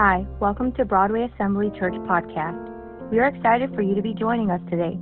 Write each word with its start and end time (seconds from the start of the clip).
Hi, 0.00 0.24
welcome 0.38 0.70
to 0.74 0.84
Broadway 0.84 1.28
Assembly 1.34 1.72
Church 1.76 1.94
Podcast. 1.94 3.10
We 3.10 3.18
are 3.18 3.26
excited 3.26 3.74
for 3.74 3.82
you 3.82 3.96
to 3.96 4.00
be 4.00 4.14
joining 4.14 4.48
us 4.48 4.60
today. 4.70 4.96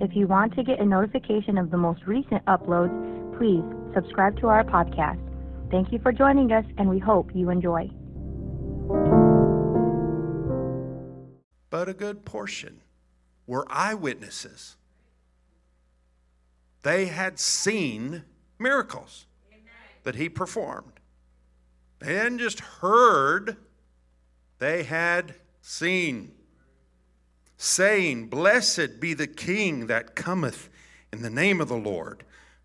If 0.00 0.16
you 0.16 0.26
want 0.26 0.56
to 0.56 0.64
get 0.64 0.80
a 0.80 0.84
notification 0.84 1.56
of 1.56 1.70
the 1.70 1.76
most 1.76 2.00
recent 2.04 2.44
uploads, 2.46 2.90
please 3.38 3.62
subscribe 3.94 4.40
to 4.40 4.48
our 4.48 4.64
podcast. 4.64 5.20
Thank 5.70 5.92
you 5.92 6.00
for 6.00 6.10
joining 6.10 6.50
us, 6.50 6.64
and 6.78 6.90
we 6.90 6.98
hope 6.98 7.30
you 7.32 7.48
enjoy. 7.48 7.90
But 11.70 11.88
a 11.88 11.94
good 11.94 12.24
portion 12.24 12.80
were 13.46 13.64
eyewitnesses. 13.70 14.76
They 16.82 17.06
had 17.06 17.38
seen 17.38 18.24
miracles 18.58 19.26
that 20.02 20.16
he 20.16 20.28
performed. 20.28 20.94
Hadn't 22.02 22.38
just 22.38 22.58
heard, 22.58 23.56
they 24.60 24.84
had 24.84 25.34
seen. 25.60 26.32
Saying, 27.56 28.28
Blessed 28.28 29.00
be 29.00 29.12
the 29.12 29.26
King 29.26 29.88
that 29.88 30.14
cometh 30.14 30.70
in 31.12 31.22
the 31.22 31.30
name 31.30 31.60
of 31.60 31.68
the 31.68 31.76
Lord, 31.76 32.24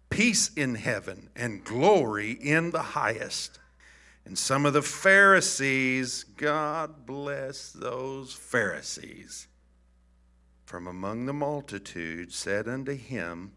peace 0.09 0.51
in 0.55 0.75
heaven 0.75 1.29
and 1.35 1.63
glory 1.63 2.31
in 2.31 2.71
the 2.71 2.81
highest. 2.81 3.59
And 4.25 4.37
some 4.37 4.65
of 4.65 4.73
the 4.73 4.81
Pharisees, 4.81 6.23
God 6.23 7.05
bless 7.05 7.71
those 7.71 8.33
Pharisees, 8.33 9.47
from 10.65 10.87
among 10.87 11.25
the 11.25 11.33
multitude 11.33 12.33
said 12.33 12.67
unto 12.67 12.95
him, 12.95 13.53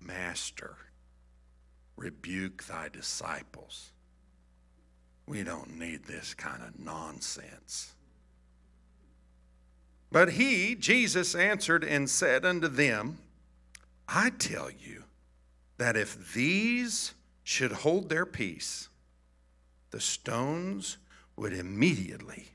Master, 0.00 0.76
rebuke 1.96 2.64
thy 2.64 2.88
disciples. 2.88 3.92
We 5.28 5.42
don't 5.42 5.78
need 5.78 6.04
this 6.04 6.32
kind 6.32 6.62
of 6.62 6.82
nonsense. 6.82 7.92
But 10.10 10.32
he, 10.32 10.74
Jesus, 10.74 11.34
answered 11.34 11.84
and 11.84 12.08
said 12.08 12.46
unto 12.46 12.66
them, 12.66 13.18
I 14.08 14.30
tell 14.30 14.70
you 14.70 15.04
that 15.76 15.98
if 15.98 16.32
these 16.32 17.12
should 17.44 17.72
hold 17.72 18.08
their 18.08 18.24
peace, 18.24 18.88
the 19.90 20.00
stones 20.00 20.96
would 21.36 21.52
immediately 21.52 22.48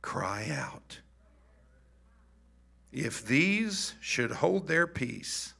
cry 0.00 0.48
out. 0.52 1.00
If 2.92 3.26
these 3.26 3.94
should 4.00 4.30
hold 4.30 4.68
their 4.68 4.86
peace, 4.86 5.54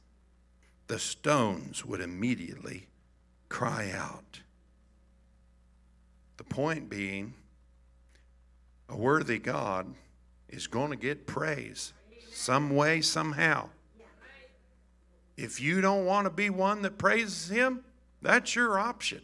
the 0.87 0.99
stones 0.99 1.85
would 1.85 1.99
immediately 1.99 2.87
cry 3.49 3.91
out. 3.93 4.39
The 6.41 6.55
point 6.55 6.89
being, 6.89 7.35
a 8.89 8.97
worthy 8.97 9.37
God 9.37 9.93
is 10.49 10.65
going 10.65 10.89
to 10.89 10.95
get 10.95 11.27
praise 11.27 11.93
some 12.33 12.71
way, 12.71 13.01
somehow. 13.01 13.69
If 15.37 15.61
you 15.61 15.81
don't 15.81 16.03
want 16.03 16.25
to 16.25 16.31
be 16.31 16.49
one 16.49 16.81
that 16.81 16.97
praises 16.97 17.51
Him, 17.51 17.83
that's 18.23 18.55
your 18.55 18.79
option. 18.79 19.21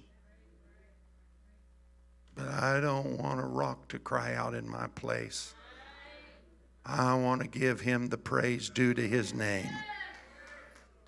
But 2.36 2.50
I 2.50 2.80
don't 2.82 3.18
want 3.18 3.40
a 3.40 3.48
rock 3.48 3.88
to 3.88 3.98
cry 3.98 4.36
out 4.36 4.54
in 4.54 4.70
my 4.70 4.86
place. 4.86 5.56
I 6.86 7.16
want 7.16 7.42
to 7.42 7.48
give 7.48 7.82
Him 7.82 8.10
the 8.10 8.20
praise 8.20 8.70
due 8.70 8.94
to 8.94 9.08
His 9.08 9.34
name. 9.34 9.72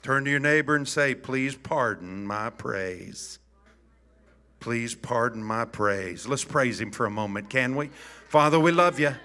Turn 0.02 0.26
to 0.26 0.32
your 0.32 0.40
neighbor 0.40 0.76
and 0.76 0.88
say, 0.88 1.14
Please 1.14 1.56
pardon 1.56 2.26
my 2.26 2.50
praise. 2.50 3.38
Please 4.60 4.94
pardon 4.94 5.44
my 5.44 5.66
praise. 5.66 6.28
Let's 6.28 6.44
praise 6.44 6.82
Him 6.82 6.92
for 6.92 7.06
a 7.06 7.10
moment, 7.12 7.50
can 7.50 7.76
we? 7.76 7.90
Father, 8.28 8.60
we 8.60 8.72
love 8.72 9.00
you. 9.00 9.16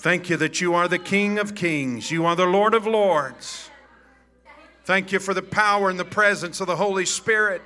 Thank 0.00 0.28
you 0.28 0.36
that 0.38 0.60
you 0.60 0.74
are 0.74 0.88
the 0.88 0.98
King 0.98 1.38
of 1.38 1.54
kings, 1.54 2.10
you 2.10 2.24
are 2.26 2.34
the 2.34 2.46
Lord 2.46 2.74
of 2.74 2.86
lords. 2.86 3.70
Thank 4.84 5.12
you 5.12 5.18
for 5.18 5.34
the 5.34 5.42
power 5.42 5.88
and 5.90 6.00
the 6.00 6.04
presence 6.04 6.60
of 6.60 6.66
the 6.66 6.76
Holy 6.76 7.06
Spirit. 7.06 7.62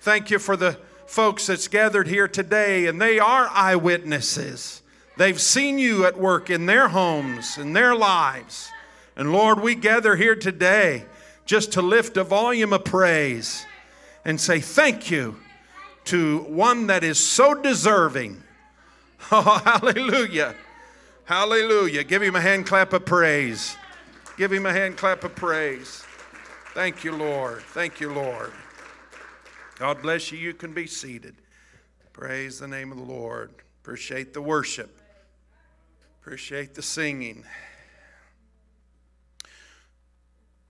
Thank 0.00 0.30
you 0.30 0.38
for 0.38 0.56
the 0.56 0.78
folks 1.06 1.46
that's 1.46 1.68
gathered 1.68 2.08
here 2.08 2.26
today, 2.26 2.86
and 2.86 3.00
they 3.00 3.18
are 3.18 3.48
eyewitnesses. 3.52 4.82
They've 5.18 5.40
seen 5.40 5.78
you 5.78 6.06
at 6.06 6.18
work 6.18 6.50
in 6.50 6.66
their 6.66 6.88
homes, 6.88 7.58
in 7.58 7.74
their 7.74 7.94
lives. 7.94 8.70
And 9.14 9.30
Lord, 9.30 9.60
we 9.60 9.74
gather 9.74 10.16
here 10.16 10.34
today 10.34 11.04
just 11.44 11.72
to 11.72 11.82
lift 11.82 12.16
a 12.16 12.24
volume 12.24 12.72
of 12.72 12.84
praise 12.84 13.66
and 14.24 14.40
say 14.40 14.58
thank 14.58 15.10
you 15.10 15.36
to 16.04 16.38
one 16.40 16.86
that 16.88 17.04
is 17.04 17.18
so 17.18 17.54
deserving. 17.54 18.42
Oh, 19.30 19.62
hallelujah. 19.64 20.56
Hallelujah. 21.24 22.02
Give 22.02 22.20
him 22.20 22.34
a 22.34 22.40
hand 22.40 22.66
clap 22.66 22.92
of 22.92 23.06
praise. 23.06 23.76
Give 24.36 24.52
him 24.52 24.66
a 24.66 24.72
hand 24.72 24.96
clap 24.96 25.22
of 25.22 25.34
praise. 25.36 26.04
Thank 26.74 27.04
you, 27.04 27.12
Lord. 27.12 27.62
Thank 27.62 28.00
you, 28.00 28.12
Lord. 28.12 28.52
God 29.78 30.02
bless 30.02 30.32
you. 30.32 30.38
You 30.38 30.54
can 30.54 30.74
be 30.74 30.86
seated. 30.86 31.36
Praise 32.12 32.58
the 32.58 32.68
name 32.68 32.90
of 32.90 32.98
the 32.98 33.04
Lord. 33.04 33.52
Appreciate 33.82 34.34
the 34.34 34.42
worship. 34.42 35.00
Appreciate 36.20 36.74
the 36.74 36.82
singing. 36.82 37.44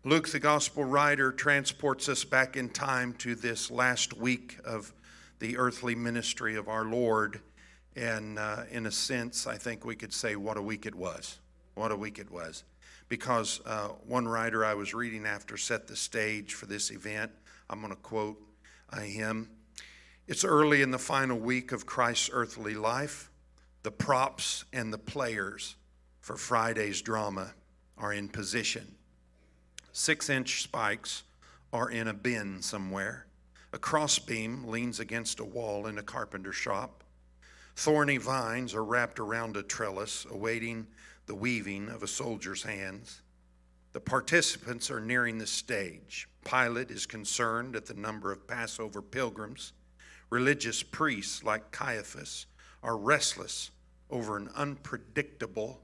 Luke, 0.05 0.29
the 0.29 0.41
gospel 0.41 0.85
writer, 0.85 1.31
transports 1.31 2.09
us 2.09 2.25
back 2.25 2.57
in 2.57 2.69
time 2.69 3.13
to 3.15 3.35
this 3.35 3.71
last 3.71 4.17
week 4.17 4.59
of 4.65 4.93
the 5.43 5.59
earthly 5.59 5.97
ministry 5.97 6.55
of 6.55 6.69
our 6.69 6.85
Lord. 6.85 7.41
And 7.97 8.39
uh, 8.39 8.63
in 8.71 8.87
a 8.87 8.93
sense, 8.93 9.49
I 9.49 9.57
think 9.57 9.85
we 9.85 9.97
could 9.97 10.15
say, 10.15 10.37
what 10.37 10.57
a 10.57 10.63
week 10.63 10.87
it 10.87 10.95
was. 10.95 11.41
What 11.75 11.91
a 11.91 11.97
week 11.97 12.21
it 12.21 12.31
was. 12.31 12.63
Because 13.09 13.61
uh, 13.67 13.89
one 14.07 14.29
writer 14.29 14.65
I 14.65 14.75
was 14.75 14.95
reading 14.95 15.27
after 15.27 15.57
set 15.57 15.89
the 15.89 15.97
stage 15.97 16.55
for 16.55 16.67
this 16.67 16.93
event. 16.93 17.33
I'm 17.69 17.81
going 17.81 17.93
to 17.93 18.01
quote 18.01 18.41
him. 19.01 19.51
It's 20.29 20.45
early 20.45 20.81
in 20.81 20.93
the 20.93 20.99
final 20.99 21.39
week 21.39 21.73
of 21.73 21.87
Christ's 21.87 22.31
earthly 22.33 22.75
life. 22.75 23.29
The 23.83 23.91
props 23.91 24.65
and 24.73 24.93
the 24.93 24.99
players 24.99 25.75
for 26.21 26.37
Friday's 26.37 27.03
drama 27.03 27.53
are 27.99 28.13
in 28.13 28.29
position. 28.29 28.95
Six 29.91 30.31
inch 30.31 30.63
spikes 30.63 31.25
are 31.73 31.91
in 31.91 32.07
a 32.07 32.15
bin 32.15 32.63
somewhere. 32.63 33.27
A 33.73 33.79
crossbeam 33.79 34.69
leans 34.69 35.01
against 35.01 35.41
a 35.41 35.45
wall 35.45 35.87
in 35.87 35.99
a 35.99 36.03
carpenter 36.03 36.53
shop. 36.53 37.05
Thorny 37.75 38.19
vines 38.19 38.75
are 38.75 38.85
wrapped 38.85 39.19
around 39.19 39.57
a 39.57 39.63
trellis, 39.63 40.27
awaiting 40.31 40.87
the 41.27 41.35
weaving 41.35 41.89
of 41.89 42.03
a 42.03 42.09
soldier's 42.09 42.63
hands. 42.63 43.23
The 43.93 44.01
participants 44.01 44.91
are 44.91 45.01
nearing 45.01 45.39
the 45.39 45.47
stage. 45.47 46.29
Pilate 46.45 46.91
is 46.91 47.07
concerned 47.07 47.77
at 47.77 47.87
the 47.87 47.95
number 47.95 48.31
of 48.31 48.47
Passover 48.47 49.01
pilgrims. 49.01 49.73
Religious 50.29 50.83
priests 50.83 51.45
like 51.45 51.71
Caiaphas 51.71 52.47
are 52.83 52.97
restless 52.97 53.71
over 54.11 54.37
an 54.37 54.51
unpredictable 54.55 55.81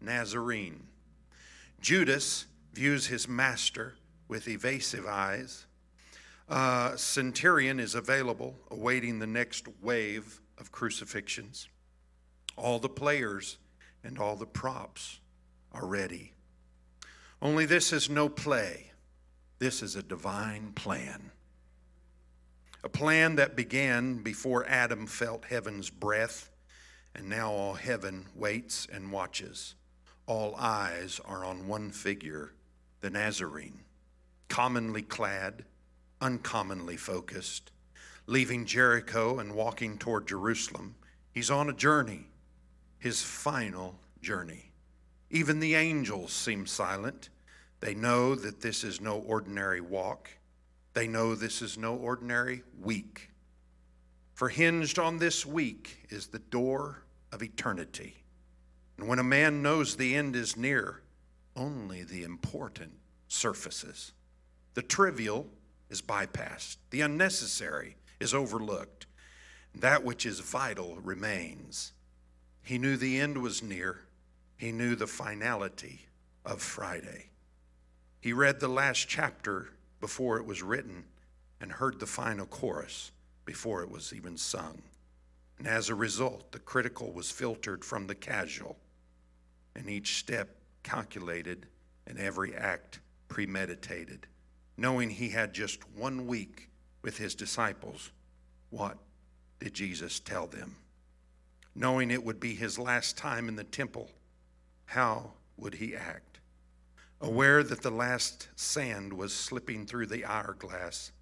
Nazarene. 0.00 0.86
Judas 1.80 2.46
views 2.72 3.06
his 3.06 3.28
master 3.28 3.94
with 4.28 4.48
evasive 4.48 5.06
eyes. 5.06 5.66
Uh, 6.48 6.96
Centurion 6.96 7.80
is 7.80 7.94
available, 7.94 8.58
awaiting 8.70 9.18
the 9.18 9.26
next 9.26 9.66
wave 9.80 10.40
of 10.58 10.72
crucifixions. 10.72 11.68
All 12.56 12.78
the 12.78 12.88
players 12.88 13.58
and 14.04 14.18
all 14.18 14.36
the 14.36 14.46
props 14.46 15.20
are 15.72 15.86
ready. 15.86 16.32
Only 17.40 17.66
this 17.66 17.92
is 17.92 18.08
no 18.08 18.28
play, 18.28 18.92
this 19.58 19.82
is 19.82 19.96
a 19.96 20.02
divine 20.02 20.72
plan. 20.72 21.30
A 22.84 22.88
plan 22.88 23.36
that 23.36 23.56
began 23.56 24.22
before 24.22 24.66
Adam 24.66 25.06
felt 25.06 25.44
heaven's 25.44 25.88
breath, 25.88 26.50
and 27.14 27.28
now 27.28 27.52
all 27.52 27.74
heaven 27.74 28.26
waits 28.34 28.86
and 28.92 29.12
watches. 29.12 29.74
All 30.26 30.54
eyes 30.56 31.20
are 31.24 31.44
on 31.44 31.68
one 31.68 31.90
figure, 31.90 32.52
the 33.00 33.10
Nazarene, 33.10 33.80
commonly 34.48 35.02
clad, 35.02 35.64
uncommonly 36.22 36.96
focused, 36.96 37.72
leaving 38.26 38.64
Jericho 38.64 39.40
and 39.40 39.54
walking 39.54 39.98
toward 39.98 40.26
Jerusalem. 40.26 40.94
He's 41.32 41.50
on 41.50 41.68
a 41.68 41.74
journey, 41.74 42.28
his 42.98 43.20
final 43.20 43.98
journey. 44.22 44.70
Even 45.30 45.60
the 45.60 45.74
angels 45.74 46.32
seem 46.32 46.66
silent. 46.66 47.28
They 47.80 47.94
know 47.94 48.34
that 48.36 48.60
this 48.60 48.84
is 48.84 49.00
no 49.00 49.18
ordinary 49.18 49.80
walk. 49.80 50.30
They 50.94 51.08
know 51.08 51.34
this 51.34 51.60
is 51.60 51.76
no 51.76 51.96
ordinary 51.96 52.62
week. 52.80 53.30
For 54.34 54.48
hinged 54.48 54.98
on 54.98 55.18
this 55.18 55.44
week 55.44 56.06
is 56.08 56.28
the 56.28 56.38
door 56.38 57.02
of 57.32 57.42
eternity. 57.42 58.22
And 58.96 59.08
when 59.08 59.18
a 59.18 59.24
man 59.24 59.62
knows 59.62 59.96
the 59.96 60.14
end 60.14 60.36
is 60.36 60.56
near, 60.56 61.00
only 61.56 62.02
the 62.04 62.22
important 62.22 62.92
surfaces. 63.26 64.12
The 64.74 64.82
trivial 64.82 65.48
is 65.92 66.02
bypassed, 66.02 66.78
the 66.90 67.02
unnecessary 67.02 67.96
is 68.18 68.32
overlooked. 68.32 69.06
That 69.74 70.02
which 70.02 70.26
is 70.26 70.40
vital 70.40 70.96
remains. 70.96 71.92
He 72.62 72.78
knew 72.78 72.96
the 72.96 73.20
end 73.20 73.38
was 73.38 73.62
near. 73.62 74.00
He 74.56 74.72
knew 74.72 74.96
the 74.96 75.06
finality 75.06 76.06
of 76.44 76.62
Friday. 76.62 77.30
He 78.20 78.32
read 78.32 78.58
the 78.58 78.68
last 78.68 79.06
chapter 79.08 79.68
before 80.00 80.38
it 80.38 80.46
was 80.46 80.62
written 80.62 81.04
and 81.60 81.70
heard 81.70 82.00
the 82.00 82.06
final 82.06 82.46
chorus 82.46 83.12
before 83.44 83.82
it 83.82 83.90
was 83.90 84.12
even 84.12 84.36
sung. 84.36 84.82
And 85.58 85.66
as 85.66 85.90
a 85.90 85.94
result, 85.94 86.52
the 86.52 86.58
critical 86.58 87.12
was 87.12 87.30
filtered 87.30 87.84
from 87.84 88.06
the 88.06 88.14
casual, 88.14 88.78
and 89.76 89.88
each 89.88 90.16
step 90.18 90.48
calculated 90.82 91.66
and 92.06 92.18
every 92.18 92.54
act 92.54 93.00
premeditated. 93.28 94.26
Knowing 94.76 95.10
he 95.10 95.28
had 95.28 95.52
just 95.52 95.88
one 95.90 96.26
week 96.26 96.68
with 97.02 97.18
his 97.18 97.34
disciples, 97.34 98.10
what 98.70 98.96
did 99.60 99.74
Jesus 99.74 100.18
tell 100.18 100.46
them? 100.46 100.76
Knowing 101.74 102.10
it 102.10 102.24
would 102.24 102.40
be 102.40 102.54
his 102.54 102.78
last 102.78 103.16
time 103.16 103.48
in 103.48 103.56
the 103.56 103.64
temple, 103.64 104.10
how 104.86 105.32
would 105.56 105.74
he 105.74 105.94
act? 105.94 106.40
Aware 107.20 107.62
that 107.62 107.82
the 107.82 107.90
last 107.90 108.48
sand 108.56 109.12
was 109.12 109.32
slipping 109.32 109.86
through 109.86 110.06
the 110.06 110.24
hourglass, 110.24 111.12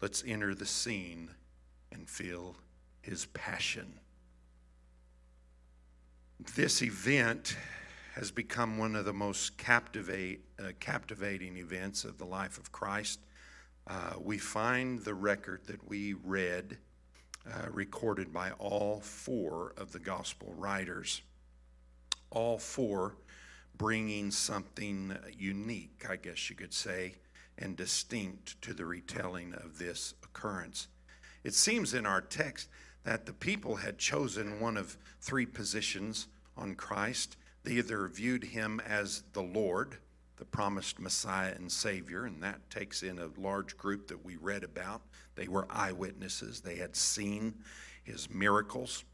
let's 0.00 0.22
enter 0.26 0.54
the 0.54 0.66
scene 0.66 1.30
and 1.90 2.08
feel 2.08 2.56
his 3.00 3.26
passion. 3.26 4.00
This 6.54 6.82
event 6.82 7.56
has 8.18 8.32
become 8.32 8.78
one 8.78 8.96
of 8.96 9.04
the 9.04 9.12
most 9.12 9.56
captivate, 9.58 10.40
uh, 10.58 10.72
captivating 10.80 11.56
events 11.56 12.02
of 12.02 12.18
the 12.18 12.24
life 12.24 12.58
of 12.58 12.72
Christ. 12.72 13.20
Uh, 13.86 14.14
we 14.20 14.38
find 14.38 15.00
the 15.04 15.14
record 15.14 15.60
that 15.68 15.88
we 15.88 16.14
read 16.24 16.78
uh, 17.46 17.68
recorded 17.70 18.32
by 18.32 18.50
all 18.58 18.98
four 18.98 19.72
of 19.76 19.92
the 19.92 20.00
gospel 20.00 20.52
writers. 20.56 21.22
All 22.32 22.58
four 22.58 23.14
bringing 23.76 24.32
something 24.32 25.16
unique, 25.38 26.04
I 26.10 26.16
guess 26.16 26.50
you 26.50 26.56
could 26.56 26.74
say, 26.74 27.14
and 27.56 27.76
distinct 27.76 28.60
to 28.62 28.74
the 28.74 28.84
retelling 28.84 29.54
of 29.54 29.78
this 29.78 30.14
occurrence. 30.24 30.88
It 31.44 31.54
seems 31.54 31.94
in 31.94 32.04
our 32.04 32.20
text 32.20 32.68
that 33.04 33.26
the 33.26 33.32
people 33.32 33.76
had 33.76 33.96
chosen 33.96 34.58
one 34.58 34.76
of 34.76 34.96
three 35.20 35.46
positions 35.46 36.26
on 36.56 36.74
Christ. 36.74 37.36
They 37.68 37.74
either 37.74 38.08
viewed 38.08 38.44
him 38.44 38.80
as 38.88 39.24
the 39.34 39.42
Lord, 39.42 39.98
the 40.38 40.46
promised 40.46 40.98
Messiah 40.98 41.52
and 41.54 41.70
Savior, 41.70 42.24
and 42.24 42.42
that 42.42 42.70
takes 42.70 43.02
in 43.02 43.18
a 43.18 43.28
large 43.38 43.76
group 43.76 44.08
that 44.08 44.24
we 44.24 44.36
read 44.36 44.64
about. 44.64 45.02
They 45.34 45.48
were 45.48 45.66
eyewitnesses, 45.68 46.62
they 46.62 46.76
had 46.76 46.96
seen 46.96 47.56
his 48.04 48.30
miracles. 48.30 49.04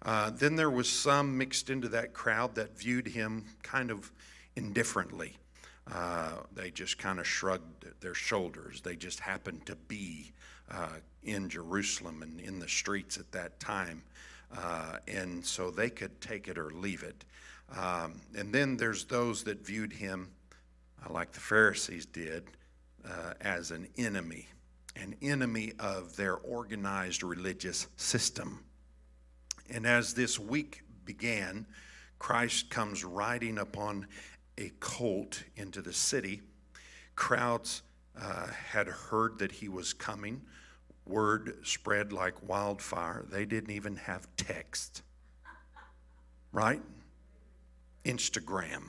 Uh, 0.00 0.30
then 0.30 0.56
there 0.56 0.70
was 0.70 0.88
some 0.88 1.36
mixed 1.36 1.68
into 1.68 1.86
that 1.88 2.14
crowd 2.14 2.54
that 2.54 2.78
viewed 2.78 3.08
him 3.08 3.44
kind 3.62 3.90
of 3.90 4.10
indifferently. 4.56 5.36
Uh, 5.92 6.30
they 6.54 6.70
just 6.70 6.96
kind 6.96 7.18
of 7.20 7.26
shrugged 7.26 8.00
their 8.00 8.14
shoulders. 8.14 8.80
They 8.80 8.96
just 8.96 9.20
happened 9.20 9.66
to 9.66 9.76
be 9.76 10.32
uh, 10.70 10.96
in 11.24 11.50
Jerusalem 11.50 12.22
and 12.22 12.40
in 12.40 12.58
the 12.58 12.68
streets 12.68 13.18
at 13.18 13.30
that 13.32 13.60
time. 13.60 14.02
Uh, 14.56 14.96
and 15.08 15.44
so 15.44 15.70
they 15.70 15.90
could 15.90 16.20
take 16.20 16.48
it 16.48 16.58
or 16.58 16.70
leave 16.70 17.02
it. 17.02 17.24
Um, 17.76 18.20
and 18.36 18.52
then 18.52 18.76
there's 18.76 19.04
those 19.04 19.44
that 19.44 19.64
viewed 19.64 19.92
him, 19.92 20.30
uh, 21.04 21.12
like 21.12 21.32
the 21.32 21.40
Pharisees 21.40 22.06
did, 22.06 22.44
uh, 23.06 23.34
as 23.40 23.70
an 23.70 23.88
enemy, 23.96 24.48
an 24.96 25.14
enemy 25.22 25.72
of 25.78 26.16
their 26.16 26.36
organized 26.36 27.22
religious 27.22 27.86
system. 27.96 28.64
And 29.70 29.86
as 29.86 30.14
this 30.14 30.38
week 30.38 30.82
began, 31.04 31.66
Christ 32.18 32.70
comes 32.70 33.04
riding 33.04 33.58
upon 33.58 34.06
a 34.56 34.70
colt 34.80 35.42
into 35.56 35.82
the 35.82 35.92
city. 35.92 36.42
Crowds 37.14 37.82
uh, 38.20 38.46
had 38.46 38.88
heard 38.88 39.38
that 39.38 39.52
he 39.52 39.68
was 39.68 39.92
coming. 39.92 40.42
Word 41.08 41.56
spread 41.64 42.12
like 42.12 42.48
wildfire. 42.48 43.24
They 43.30 43.44
didn't 43.44 43.70
even 43.70 43.96
have 43.96 44.28
text, 44.36 45.02
right? 46.52 46.82
Instagram. 48.04 48.82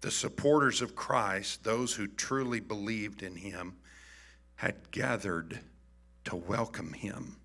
The 0.00 0.10
supporters 0.10 0.80
of 0.80 0.96
Christ, 0.96 1.62
those 1.62 1.94
who 1.94 2.06
truly 2.06 2.60
believed 2.60 3.22
in 3.22 3.36
him, 3.36 3.76
had 4.56 4.90
gathered 4.90 5.60
to 6.24 6.36
welcome 6.36 6.92
him. 6.92 7.36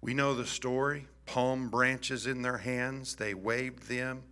We 0.00 0.14
know 0.14 0.34
the 0.34 0.46
story 0.46 1.06
palm 1.26 1.68
branches 1.68 2.26
in 2.26 2.42
their 2.42 2.58
hands, 2.58 3.14
they 3.14 3.34
waved 3.34 3.88
them. 3.88 4.22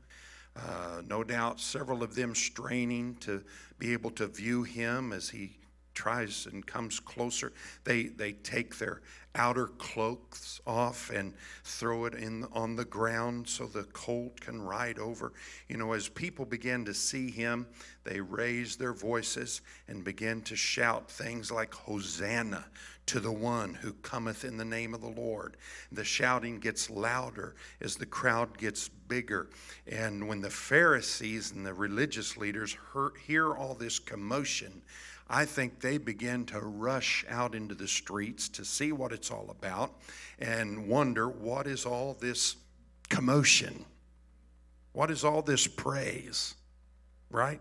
Uh, 0.56 1.02
no 1.06 1.22
doubt, 1.22 1.60
several 1.60 2.02
of 2.02 2.16
them 2.16 2.34
straining 2.34 3.14
to 3.16 3.44
be 3.78 3.92
able 3.92 4.10
to 4.10 4.26
view 4.26 4.64
him 4.64 5.12
as 5.12 5.28
he 5.28 5.58
tries 5.98 6.46
and 6.46 6.64
comes 6.64 7.00
closer. 7.00 7.52
They, 7.82 8.04
they 8.04 8.32
take 8.32 8.78
their 8.78 9.02
outer 9.34 9.66
cloaks 9.66 10.60
off 10.64 11.10
and 11.10 11.34
throw 11.64 12.04
it 12.04 12.14
in 12.14 12.44
on 12.52 12.76
the 12.76 12.84
ground 12.84 13.48
so 13.48 13.66
the 13.66 13.82
colt 13.82 14.40
can 14.40 14.62
ride 14.62 15.00
over. 15.00 15.32
You 15.68 15.76
know, 15.76 15.92
as 15.94 16.08
people 16.08 16.44
began 16.44 16.84
to 16.84 16.94
see 16.94 17.32
him, 17.32 17.66
they 18.04 18.20
raised 18.20 18.78
their 18.78 18.92
voices 18.92 19.60
and 19.88 20.04
began 20.04 20.40
to 20.42 20.54
shout 20.54 21.10
things 21.10 21.50
like 21.50 21.74
Hosanna 21.74 22.64
to 23.06 23.18
the 23.18 23.32
one 23.32 23.74
who 23.74 23.92
cometh 23.94 24.44
in 24.44 24.56
the 24.56 24.64
name 24.64 24.94
of 24.94 25.00
the 25.00 25.08
Lord. 25.08 25.56
The 25.90 26.04
shouting 26.04 26.60
gets 26.60 26.90
louder 26.90 27.56
as 27.80 27.96
the 27.96 28.06
crowd 28.06 28.56
gets 28.56 28.88
bigger. 28.88 29.48
And 29.86 30.28
when 30.28 30.42
the 30.42 30.50
Pharisees 30.50 31.52
and 31.52 31.66
the 31.66 31.74
religious 31.74 32.36
leaders 32.36 32.76
hear 33.26 33.54
all 33.54 33.74
this 33.74 33.98
commotion, 33.98 34.82
I 35.30 35.44
think 35.44 35.80
they 35.80 35.98
begin 35.98 36.46
to 36.46 36.60
rush 36.60 37.24
out 37.28 37.54
into 37.54 37.74
the 37.74 37.88
streets 37.88 38.48
to 38.50 38.64
see 38.64 38.92
what 38.92 39.12
it's 39.12 39.30
all 39.30 39.48
about 39.50 39.92
and 40.38 40.88
wonder 40.88 41.28
what 41.28 41.66
is 41.66 41.84
all 41.84 42.14
this 42.14 42.56
commotion? 43.10 43.84
What 44.92 45.10
is 45.10 45.24
all 45.24 45.42
this 45.42 45.66
praise? 45.66 46.54
Right? 47.30 47.60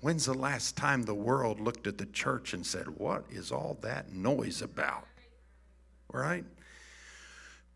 When's 0.00 0.26
the 0.26 0.34
last 0.34 0.76
time 0.76 1.02
the 1.02 1.14
world 1.14 1.58
looked 1.58 1.86
at 1.86 1.98
the 1.98 2.06
church 2.06 2.54
and 2.54 2.64
said, 2.64 2.86
What 2.86 3.24
is 3.30 3.50
all 3.50 3.78
that 3.80 4.12
noise 4.12 4.62
about? 4.62 5.06
Right? 6.12 6.44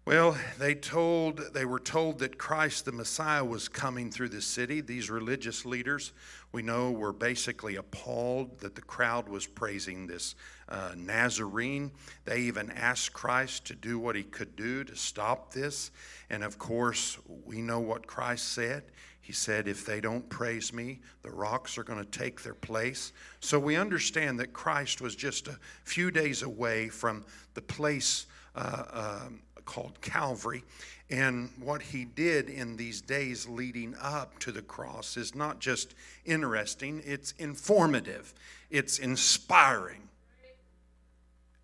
Well, 0.07 0.37
they 0.59 0.75
told 0.75 1.39
they 1.53 1.65
were 1.65 1.79
told 1.79 2.19
that 2.21 2.39
Christ 2.39 2.85
the 2.85 2.93
Messiah 2.93 3.45
was 3.45 3.69
coming 3.69 4.11
through 4.11 4.31
the 4.31 4.43
city. 4.43 4.81
These 4.81 5.11
religious 5.11 5.65
leaders, 5.65 6.13
we 6.53 6.63
know, 6.63 6.91
were 6.91 7.13
basically 7.13 7.77
appalled 7.77 8.59
that 8.61 8.75
the 8.75 8.83
crowd 8.83 9.29
was 9.29 9.47
praising 9.47 10.07
this 10.07 10.35
uh, 10.69 10.93
Nazarene. 10.97 11.93
They 12.25 12.41
even 12.41 12.71
asked 12.73 13.13
Christ 13.13 13.67
to 13.67 13.75
do 13.75 13.99
what 13.99 14.17
he 14.17 14.25
could 14.25 14.57
do 14.57 14.83
to 14.85 14.97
stop 14.97 15.53
this. 15.53 15.91
And 16.29 16.43
of 16.43 16.59
course, 16.59 17.19
we 17.45 17.63
know 17.63 17.81
what 17.81 18.07
Christ 18.07 18.53
said. 18.53 18.85
He 19.21 19.33
said, 19.33 19.69
If 19.69 19.87
they 19.87 20.01
don't 20.01 20.29
praise 20.29 20.73
me, 20.73 21.01
the 21.23 21.31
rocks 21.31 21.79
are 21.79 21.85
going 21.85 22.05
to 22.05 22.19
take 22.19 22.43
their 22.43 22.55
place. 22.55 23.13
So 23.39 23.59
we 23.59 23.77
understand 23.77 24.41
that 24.41 24.53
Christ 24.53 25.01
was 25.01 25.15
just 25.15 25.47
a 25.47 25.59
few 25.85 26.11
days 26.11 26.43
away 26.43 26.89
from 26.89 27.25
the 27.55 27.63
place. 27.63 28.27
Uh, 28.57 29.21
um, 29.27 29.41
called 29.71 30.01
Calvary. 30.01 30.65
And 31.11 31.51
what 31.59 31.83
he 31.83 32.05
did 32.05 32.49
in 32.49 32.77
these 32.77 33.01
days 33.01 33.49
leading 33.49 33.97
up 34.01 34.39
to 34.41 34.53
the 34.53 34.63
cross 34.63 35.17
is 35.17 35.35
not 35.35 35.59
just 35.59 35.95
interesting, 36.25 37.03
it's 37.05 37.33
informative, 37.33 38.33
it's 38.71 39.01
inspiring. 39.01 40.09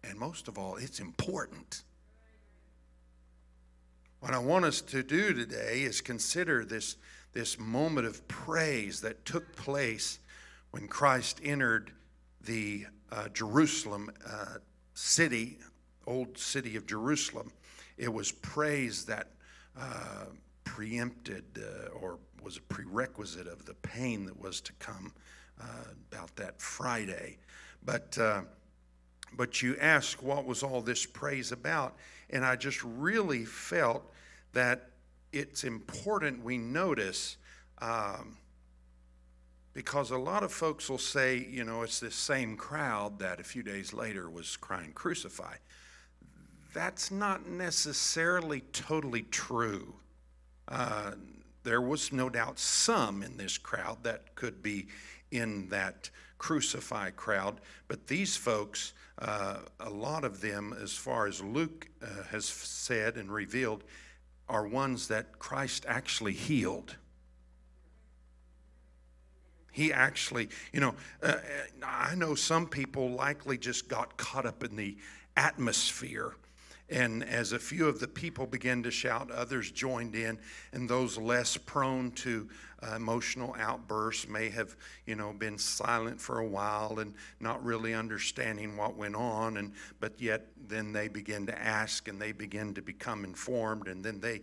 And 0.02 0.18
most 0.18 0.48
of 0.48 0.58
all, 0.58 0.76
it's 0.76 0.98
important. 0.98 1.82
What 4.18 4.34
I 4.34 4.38
want 4.38 4.64
us 4.64 4.80
to 4.82 5.04
do 5.04 5.32
today 5.32 5.82
is 5.82 6.00
consider 6.00 6.64
this, 6.64 6.96
this 7.32 7.56
moment 7.56 8.08
of 8.08 8.26
praise 8.26 9.00
that 9.02 9.24
took 9.24 9.54
place 9.54 10.18
when 10.72 10.88
Christ 10.88 11.40
entered 11.44 11.92
the 12.40 12.86
uh, 13.12 13.28
Jerusalem 13.28 14.10
uh, 14.28 14.56
city, 14.94 15.58
old 16.04 16.36
city 16.36 16.74
of 16.74 16.86
Jerusalem. 16.86 17.52
It 17.96 18.12
was 18.12 18.32
praise 18.32 19.04
that 19.04 19.28
uh, 19.78 20.26
preempted 20.64 21.44
uh, 21.58 21.88
or 21.88 22.18
was 22.42 22.56
a 22.56 22.62
prerequisite 22.62 23.46
of 23.46 23.64
the 23.64 23.74
pain 23.74 24.24
that 24.26 24.40
was 24.40 24.60
to 24.60 24.72
come 24.74 25.12
uh, 25.60 25.64
about 26.10 26.34
that 26.36 26.60
Friday. 26.60 27.38
But, 27.84 28.16
uh, 28.18 28.42
but 29.36 29.62
you 29.62 29.76
ask, 29.80 30.22
what 30.22 30.44
was 30.44 30.62
all 30.62 30.80
this 30.80 31.06
praise 31.06 31.52
about? 31.52 31.96
And 32.30 32.44
I 32.44 32.56
just 32.56 32.82
really 32.84 33.44
felt 33.44 34.12
that 34.52 34.90
it's 35.32 35.64
important 35.64 36.44
we 36.44 36.58
notice. 36.58 37.36
Um, 37.78 38.38
because 39.72 40.10
a 40.10 40.16
lot 40.16 40.42
of 40.42 40.50
folks 40.52 40.88
will 40.88 40.96
say, 40.96 41.46
you 41.50 41.62
know, 41.62 41.82
it's 41.82 42.00
this 42.00 42.14
same 42.14 42.56
crowd 42.56 43.18
that 43.18 43.40
a 43.40 43.44
few 43.44 43.62
days 43.62 43.92
later 43.92 44.30
was 44.30 44.56
crying, 44.56 44.92
crucify 44.94 45.56
that's 46.76 47.10
not 47.10 47.48
necessarily 47.48 48.60
totally 48.72 49.22
true. 49.22 49.94
Uh, 50.68 51.12
there 51.62 51.80
was 51.80 52.12
no 52.12 52.28
doubt 52.28 52.58
some 52.58 53.22
in 53.22 53.38
this 53.38 53.56
crowd 53.56 53.96
that 54.02 54.34
could 54.34 54.62
be 54.62 54.86
in 55.30 55.70
that 55.70 56.10
crucify 56.36 57.08
crowd, 57.10 57.62
but 57.88 58.06
these 58.06 58.36
folks, 58.36 58.92
uh, 59.20 59.56
a 59.80 59.88
lot 59.88 60.22
of 60.22 60.42
them, 60.42 60.76
as 60.78 60.92
far 60.92 61.26
as 61.26 61.40
Luke 61.40 61.88
uh, 62.02 62.24
has 62.30 62.44
said 62.44 63.16
and 63.16 63.32
revealed, 63.32 63.82
are 64.46 64.66
ones 64.66 65.08
that 65.08 65.38
Christ 65.38 65.86
actually 65.88 66.34
healed. 66.34 66.94
He 69.72 69.94
actually, 69.94 70.50
you 70.74 70.80
know, 70.80 70.94
uh, 71.22 71.36
I 71.82 72.14
know 72.16 72.34
some 72.34 72.66
people 72.66 73.10
likely 73.12 73.56
just 73.56 73.88
got 73.88 74.18
caught 74.18 74.44
up 74.44 74.62
in 74.62 74.76
the 74.76 74.98
atmosphere. 75.38 76.34
And 76.88 77.24
as 77.24 77.52
a 77.52 77.58
few 77.58 77.88
of 77.88 77.98
the 77.98 78.06
people 78.06 78.46
began 78.46 78.82
to 78.84 78.92
shout, 78.92 79.30
others 79.30 79.72
joined 79.72 80.14
in, 80.14 80.38
and 80.72 80.88
those 80.88 81.18
less 81.18 81.56
prone 81.56 82.12
to 82.12 82.48
uh, 82.80 82.94
emotional 82.94 83.56
outbursts 83.58 84.28
may 84.28 84.50
have, 84.50 84.76
you 85.04 85.16
know, 85.16 85.32
been 85.32 85.58
silent 85.58 86.20
for 86.20 86.38
a 86.38 86.46
while 86.46 87.00
and 87.00 87.14
not 87.40 87.64
really 87.64 87.92
understanding 87.92 88.76
what 88.76 88.96
went 88.96 89.16
on. 89.16 89.56
And 89.56 89.72
but 89.98 90.20
yet, 90.20 90.46
then 90.68 90.92
they 90.92 91.08
begin 91.08 91.46
to 91.46 91.58
ask, 91.58 92.06
and 92.06 92.20
they 92.20 92.30
begin 92.30 92.72
to 92.74 92.82
become 92.82 93.24
informed, 93.24 93.88
and 93.88 94.04
then 94.04 94.20
they 94.20 94.42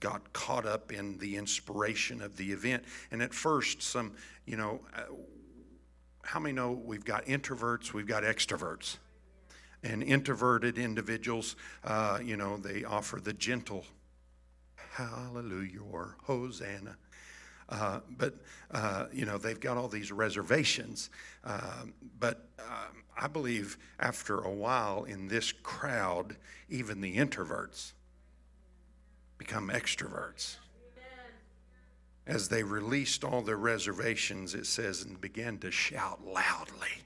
got 0.00 0.32
caught 0.32 0.66
up 0.66 0.92
in 0.92 1.18
the 1.18 1.36
inspiration 1.36 2.20
of 2.20 2.36
the 2.36 2.50
event. 2.50 2.84
And 3.12 3.22
at 3.22 3.32
first, 3.32 3.80
some, 3.80 4.14
you 4.44 4.56
know, 4.56 4.80
uh, 4.94 5.02
how 6.22 6.40
many 6.40 6.52
know 6.52 6.72
we've 6.72 7.04
got 7.04 7.26
introverts, 7.26 7.92
we've 7.92 8.06
got 8.06 8.24
extroverts? 8.24 8.96
And 9.84 10.02
introverted 10.02 10.78
individuals, 10.78 11.56
uh, 11.84 12.18
you 12.24 12.36
know, 12.36 12.56
they 12.56 12.84
offer 12.84 13.20
the 13.20 13.34
gentle 13.34 13.84
hallelujah 14.94 15.80
or 15.92 16.16
hosanna. 16.22 16.96
Uh, 17.68 18.00
but, 18.16 18.34
uh, 18.70 19.06
you 19.12 19.24
know, 19.24 19.38
they've 19.38 19.60
got 19.60 19.76
all 19.76 19.88
these 19.88 20.10
reservations. 20.10 21.10
Um, 21.44 21.94
but 22.18 22.48
um, 22.58 23.04
I 23.16 23.26
believe 23.26 23.78
after 24.00 24.40
a 24.40 24.50
while 24.50 25.04
in 25.04 25.28
this 25.28 25.52
crowd, 25.52 26.36
even 26.68 27.00
the 27.00 27.16
introverts 27.16 27.92
become 29.38 29.68
extroverts. 29.68 30.56
As 32.26 32.48
they 32.48 32.62
released 32.62 33.22
all 33.22 33.42
their 33.42 33.58
reservations, 33.58 34.54
it 34.54 34.64
says, 34.64 35.02
and 35.02 35.20
began 35.20 35.58
to 35.58 35.70
shout 35.70 36.26
loudly. 36.26 37.02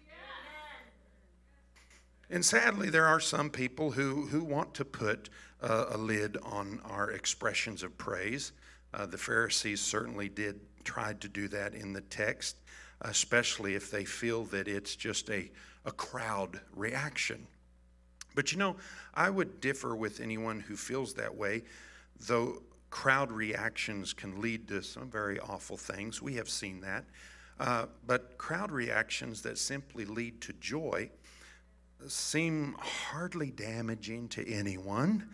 And 2.31 2.45
sadly, 2.45 2.91
there 2.91 3.07
are 3.07 3.21
some 3.21 3.51
people 3.51 3.93
who, 3.93 4.27
who 4.27 4.45
want 4.45 4.75
to 4.75 4.85
put 4.85 5.31
uh, 5.63 5.87
a 5.91 5.99
lid 5.99 6.37
on 6.43 6.81
our 6.85 7.11
expressions 7.11 7.83
of 7.83 7.97
praise. 7.97 8.53
Uh, 8.93 9.07
the 9.07 9.19
Pharisees 9.19 9.81
certainly 9.81 10.29
did 10.29 10.61
try 10.85 11.15
to 11.15 11.29
do 11.29 11.49
that 11.49 11.75
in 11.75 11.93
the 11.93 12.01
text, 12.03 12.57
especially 13.03 13.75
if 13.75 13.91
they 13.91 14.05
feel 14.05 14.45
that 14.45 14.69
it's 14.69 14.95
just 14.95 15.31
a, 15.31 15.51
a 15.85 15.93
crowd 15.93 16.61
reaction. 16.75 17.47
But 18.35 18.53
you 18.53 18.59
know, 18.59 18.77
I 19.15 19.31
would 19.31 19.61
differ 19.61 19.97
with 19.97 20.21
anyone 20.21 20.61
who 20.61 20.77
feels 20.77 21.15
that 21.15 21.35
way 21.35 21.63
though 22.27 22.63
crowd 22.91 23.31
reactions 23.31 24.13
can 24.13 24.41
lead 24.41 24.69
to 24.69 24.83
some 24.83 25.11
very 25.11 25.39
awful 25.41 25.77
things, 25.77 26.23
we 26.23 26.35
have 26.35 26.49
seen 26.49 26.81
that. 26.81 27.05
Uh, 27.61 27.87
but 28.07 28.39
crowd 28.39 28.71
reactions 28.71 29.43
that 29.43 29.59
simply 29.59 30.05
lead 30.05 30.41
to 30.41 30.53
joy 30.55 31.11
seem 32.07 32.77
hardly 32.79 33.51
damaging 33.51 34.29
to 34.29 34.49
anyone. 34.51 35.29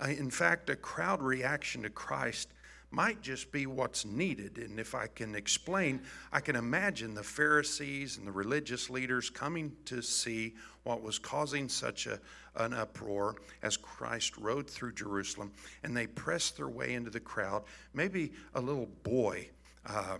Uh, 0.00 0.08
in 0.08 0.30
fact, 0.30 0.70
a 0.70 0.76
crowd 0.76 1.22
reaction 1.22 1.82
to 1.82 1.90
Christ 1.90 2.48
might 2.90 3.22
just 3.22 3.52
be 3.52 3.66
what's 3.66 4.04
needed. 4.04 4.58
And 4.58 4.80
if 4.80 4.94
I 4.94 5.06
can 5.06 5.34
explain, 5.34 6.00
I 6.32 6.40
can 6.40 6.56
imagine 6.56 7.14
the 7.14 7.22
Pharisees 7.22 8.18
and 8.18 8.26
the 8.26 8.32
religious 8.32 8.90
leaders 8.90 9.30
coming 9.30 9.72
to 9.84 10.02
see 10.02 10.54
what 10.82 11.02
was 11.02 11.18
causing 11.18 11.68
such 11.68 12.06
a, 12.06 12.18
an 12.56 12.72
uproar 12.72 13.36
as 13.62 13.76
Christ 13.76 14.36
rode 14.38 14.68
through 14.68 14.94
Jerusalem, 14.94 15.52
and 15.84 15.96
they 15.96 16.08
pressed 16.08 16.56
their 16.56 16.68
way 16.68 16.94
into 16.94 17.10
the 17.10 17.20
crowd. 17.20 17.62
Maybe 17.94 18.32
a 18.54 18.60
little 18.60 18.88
boy. 19.04 19.48
Uh, 19.86 20.18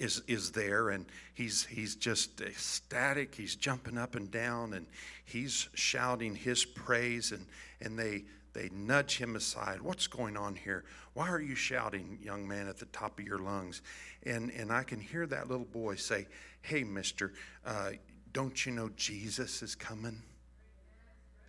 is 0.00 0.22
is 0.26 0.50
there 0.50 0.88
and 0.90 1.06
he's 1.34 1.64
he's 1.66 1.94
just 1.94 2.40
ecstatic 2.40 3.34
he's 3.34 3.54
jumping 3.54 3.98
up 3.98 4.16
and 4.16 4.30
down 4.30 4.72
and 4.72 4.86
he's 5.24 5.68
shouting 5.74 6.34
his 6.34 6.64
praise 6.64 7.32
and 7.32 7.46
and 7.80 7.98
they 7.98 8.24
they 8.52 8.68
nudge 8.72 9.16
him 9.16 9.36
aside. 9.36 9.80
What's 9.80 10.06
going 10.06 10.36
on 10.36 10.56
here? 10.56 10.84
Why 11.14 11.28
are 11.28 11.40
you 11.40 11.54
shouting, 11.54 12.18
young 12.22 12.46
man, 12.46 12.68
at 12.68 12.78
the 12.78 12.86
top 12.86 13.18
of 13.18 13.24
your 13.24 13.38
lungs? 13.38 13.82
And, 14.24 14.50
and 14.50 14.72
I 14.72 14.82
can 14.82 15.00
hear 15.00 15.26
that 15.26 15.48
little 15.48 15.66
boy 15.66 15.94
say, 15.94 16.26
Hey, 16.62 16.82
mister, 16.82 17.32
uh, 17.64 17.92
don't 18.32 18.66
you 18.66 18.72
know 18.72 18.90
Jesus 18.96 19.62
is 19.62 19.74
coming? 19.74 20.20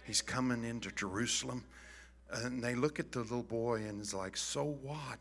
He's 0.05 0.22
coming 0.22 0.63
into 0.63 0.91
Jerusalem. 0.91 1.63
And 2.31 2.63
they 2.63 2.75
look 2.75 3.00
at 3.00 3.12
the 3.12 3.20
little 3.20 3.43
boy 3.43 3.77
and 3.77 4.00
it's 4.00 4.13
like, 4.13 4.38
So 4.38 4.77
what? 4.81 5.20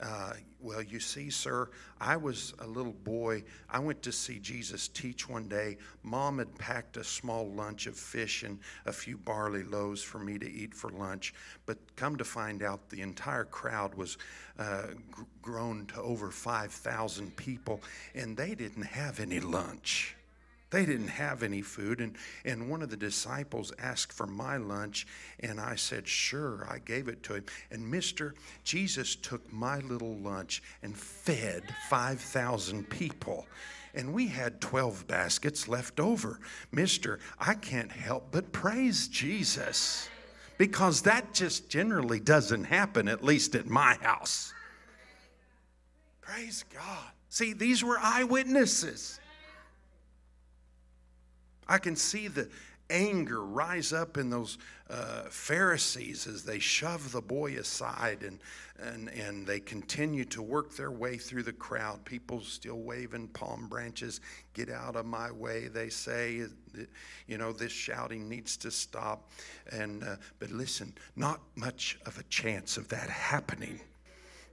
Uh, 0.00 0.32
well, 0.60 0.82
you 0.82 0.98
see, 0.98 1.30
sir, 1.30 1.68
I 2.00 2.16
was 2.16 2.54
a 2.60 2.66
little 2.66 2.92
boy. 2.92 3.44
I 3.68 3.78
went 3.78 4.02
to 4.02 4.12
see 4.12 4.38
Jesus 4.38 4.88
teach 4.88 5.28
one 5.28 5.48
day. 5.48 5.76
Mom 6.02 6.38
had 6.38 6.56
packed 6.58 6.96
a 6.96 7.04
small 7.04 7.50
lunch 7.50 7.86
of 7.86 7.96
fish 7.96 8.42
and 8.42 8.58
a 8.86 8.92
few 8.92 9.18
barley 9.18 9.62
loaves 9.62 10.02
for 10.02 10.18
me 10.18 10.38
to 10.38 10.50
eat 10.50 10.74
for 10.74 10.90
lunch. 10.90 11.34
But 11.66 11.78
come 11.96 12.16
to 12.16 12.24
find 12.24 12.62
out, 12.62 12.88
the 12.88 13.02
entire 13.02 13.44
crowd 13.44 13.94
was 13.94 14.16
uh, 14.58 14.88
gr- 15.10 15.22
grown 15.42 15.86
to 15.86 16.00
over 16.00 16.30
5,000 16.30 17.36
people, 17.36 17.80
and 18.14 18.36
they 18.36 18.54
didn't 18.54 18.84
have 18.84 19.20
any 19.20 19.40
lunch. 19.40 20.16
They 20.70 20.86
didn't 20.86 21.08
have 21.08 21.42
any 21.42 21.62
food. 21.62 22.00
And, 22.00 22.16
and 22.44 22.70
one 22.70 22.80
of 22.82 22.90
the 22.90 22.96
disciples 22.96 23.72
asked 23.78 24.12
for 24.12 24.26
my 24.26 24.56
lunch, 24.56 25.06
and 25.40 25.60
I 25.60 25.74
said, 25.74 26.06
Sure, 26.06 26.66
I 26.70 26.78
gave 26.78 27.08
it 27.08 27.22
to 27.24 27.34
him. 27.34 27.44
And 27.70 27.90
Mister, 27.90 28.34
Jesus 28.62 29.16
took 29.16 29.52
my 29.52 29.78
little 29.80 30.16
lunch 30.16 30.62
and 30.82 30.96
fed 30.96 31.64
5,000 31.88 32.88
people. 32.88 33.46
And 33.94 34.14
we 34.14 34.28
had 34.28 34.60
12 34.60 35.08
baskets 35.08 35.66
left 35.66 35.98
over. 35.98 36.38
Mister, 36.70 37.18
I 37.38 37.54
can't 37.54 37.90
help 37.90 38.28
but 38.30 38.52
praise 38.52 39.08
Jesus 39.08 40.08
because 40.56 41.02
that 41.02 41.32
just 41.32 41.68
generally 41.68 42.20
doesn't 42.20 42.64
happen, 42.64 43.08
at 43.08 43.24
least 43.24 43.56
at 43.56 43.66
my 43.66 43.94
house. 44.02 44.52
Praise 46.20 46.64
God. 46.72 47.08
See, 47.28 47.54
these 47.54 47.82
were 47.82 47.98
eyewitnesses. 47.98 49.18
I 51.70 51.78
can 51.78 51.94
see 51.94 52.26
the 52.26 52.48
anger 52.90 53.44
rise 53.44 53.92
up 53.92 54.18
in 54.18 54.28
those 54.28 54.58
uh, 54.90 55.22
Pharisees 55.30 56.26
as 56.26 56.42
they 56.42 56.58
shove 56.58 57.12
the 57.12 57.20
boy 57.20 57.54
aside 57.54 58.24
and, 58.24 58.40
and, 58.80 59.08
and 59.10 59.46
they 59.46 59.60
continue 59.60 60.24
to 60.24 60.42
work 60.42 60.74
their 60.74 60.90
way 60.90 61.16
through 61.16 61.44
the 61.44 61.52
crowd. 61.52 62.04
People 62.04 62.40
still 62.40 62.80
waving 62.80 63.28
palm 63.28 63.68
branches. 63.68 64.20
Get 64.52 64.68
out 64.68 64.96
of 64.96 65.06
my 65.06 65.30
way, 65.30 65.68
they 65.68 65.90
say. 65.90 66.42
You 67.28 67.38
know, 67.38 67.52
this 67.52 67.70
shouting 67.70 68.28
needs 68.28 68.56
to 68.58 68.72
stop. 68.72 69.30
And, 69.70 70.02
uh, 70.02 70.16
but 70.40 70.50
listen, 70.50 70.92
not 71.14 71.40
much 71.54 72.00
of 72.04 72.18
a 72.18 72.24
chance 72.24 72.76
of 72.76 72.88
that 72.88 73.08
happening 73.08 73.78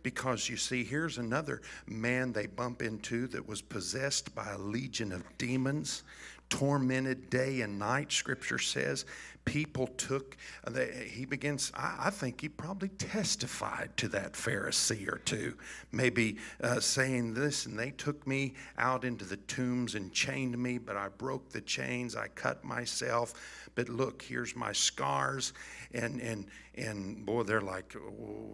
because 0.03 0.47
you 0.47 0.55
see, 0.55 0.83
here's 0.85 1.17
another 1.17 1.61
man 1.85 2.31
they 2.31 2.45
bump 2.45 2.81
into 2.81 3.27
that 3.27 3.45
was 3.45 3.61
possessed 3.61 4.33
by 4.33 4.51
a 4.51 4.57
legion 4.57 5.11
of 5.11 5.23
demons 5.37 6.03
tormented 6.49 7.29
day 7.29 7.61
and 7.61 7.79
night, 7.79 8.11
scripture 8.11 8.59
says. 8.59 9.05
People 9.47 9.87
took, 9.87 10.35
they, 10.69 11.09
he 11.09 11.25
begins, 11.25 11.71
I, 11.73 11.95
I, 12.05 12.09
think 12.09 12.41
he 12.41 12.49
probably 12.49 12.89
testified 12.89 13.95
to 13.97 14.07
that 14.09 14.33
Pharisee 14.33 15.07
or 15.07 15.19
two, 15.19 15.55
maybe 15.91 16.37
uh, 16.61 16.79
saying 16.81 17.33
this, 17.33 17.65
and 17.65 17.79
they 17.79 17.91
took 17.91 18.27
me 18.27 18.53
out 18.77 19.05
into 19.05 19.23
the 19.23 19.37
tombs 19.37 19.95
and 19.95 20.11
chained 20.11 20.57
me, 20.57 20.77
but 20.77 20.97
I 20.97 21.07
broke 21.07 21.49
the 21.49 21.61
chains, 21.61 22.15
I 22.15 22.27
cut 22.27 22.63
myself, 22.63 23.33
but 23.77 23.89
look, 23.89 24.23
here's 24.23 24.55
my 24.55 24.71
scars. 24.71 25.53
And, 25.93 26.19
and, 26.19 26.47
and 26.75 27.23
boy, 27.23 27.43
they're 27.43 27.61
like, 27.61 27.95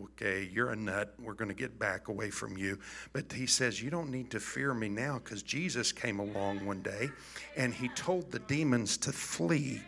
okay, 0.03 0.49
you're 0.51 0.71
a 0.71 0.75
nut. 0.75 1.13
We're 1.17 1.33
going 1.33 1.47
to 1.47 1.55
get 1.55 1.79
back 1.79 2.09
away 2.09 2.29
from 2.29 2.57
you. 2.57 2.77
But 3.13 3.31
he 3.31 3.47
says, 3.47 3.81
you 3.81 3.89
don't 3.89 4.11
need 4.11 4.29
to 4.31 4.41
fear 4.41 4.73
me 4.73 4.89
now 4.89 5.21
because 5.23 5.41
Jesus 5.41 5.93
came 5.93 6.19
along 6.19 6.65
one 6.65 6.81
day 6.81 7.09
and 7.55 7.73
he 7.73 7.87
told 7.89 8.31
the 8.31 8.39
demons 8.39 8.97
to 8.97 9.13
flee. 9.13 9.81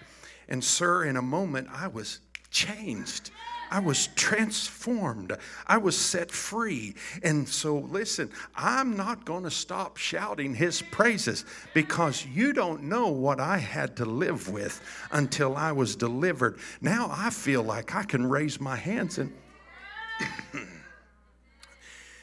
And, 0.47 0.63
sir, 0.63 1.05
in 1.05 1.17
a 1.17 1.21
moment, 1.21 1.67
I 1.73 1.87
was 1.87 2.19
changed. 2.51 3.31
I 3.71 3.79
was 3.79 4.07
transformed. 4.15 5.33
I 5.67 5.77
was 5.77 5.97
set 5.97 6.31
free. 6.31 6.95
And 7.23 7.47
so, 7.47 7.77
listen, 7.77 8.31
I'm 8.55 8.95
not 8.95 9.25
going 9.25 9.43
to 9.43 9.51
stop 9.51 9.97
shouting 9.97 10.55
his 10.55 10.81
praises 10.81 11.45
because 11.73 12.25
you 12.25 12.53
don't 12.53 12.83
know 12.83 13.09
what 13.09 13.39
I 13.39 13.57
had 13.57 13.97
to 13.97 14.05
live 14.05 14.49
with 14.49 14.81
until 15.11 15.55
I 15.55 15.71
was 15.71 15.95
delivered. 15.95 16.59
Now 16.81 17.09
I 17.11 17.29
feel 17.29 17.63
like 17.63 17.95
I 17.95 18.03
can 18.03 18.27
raise 18.27 18.59
my 18.59 18.75
hands 18.75 19.17
and 19.17 19.33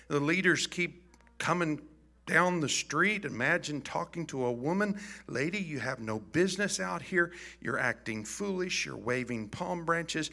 the 0.09 0.21
leaders 0.21 0.67
keep 0.67 1.03
coming 1.39 1.81
down 2.27 2.61
the 2.61 2.69
street. 2.69 3.25
Imagine 3.25 3.81
talking 3.81 4.27
to 4.27 4.47
a 4.47 4.53
woman, 4.53 5.01
lady, 5.27 5.59
you 5.59 5.79
have 5.81 6.01
no 6.01 6.19
business 6.19 6.81
out 6.81 7.03
here. 7.03 7.33
You're 7.61 7.79
acting 7.79 8.25
foolish. 8.25 8.87
You're 8.87 8.97
waving 8.97 9.49
palm 9.49 9.85
branches. 9.85 10.31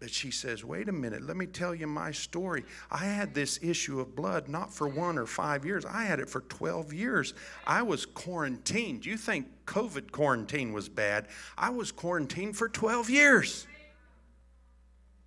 But 0.00 0.10
she 0.10 0.30
says, 0.30 0.64
Wait 0.64 0.88
a 0.88 0.92
minute, 0.92 1.22
let 1.22 1.36
me 1.36 1.46
tell 1.46 1.74
you 1.74 1.86
my 1.86 2.10
story. 2.10 2.64
I 2.90 3.04
had 3.04 3.34
this 3.34 3.58
issue 3.62 4.00
of 4.00 4.16
blood 4.16 4.48
not 4.48 4.72
for 4.72 4.88
one 4.88 5.18
or 5.18 5.26
five 5.26 5.64
years, 5.64 5.84
I 5.84 6.04
had 6.04 6.20
it 6.20 6.28
for 6.28 6.40
12 6.40 6.92
years. 6.94 7.34
I 7.66 7.82
was 7.82 8.06
quarantined. 8.06 9.04
You 9.04 9.18
think 9.18 9.46
COVID 9.66 10.10
quarantine 10.10 10.72
was 10.72 10.88
bad? 10.88 11.28
I 11.56 11.70
was 11.70 11.92
quarantined 11.92 12.56
for 12.56 12.68
12 12.68 13.10
years. 13.10 13.66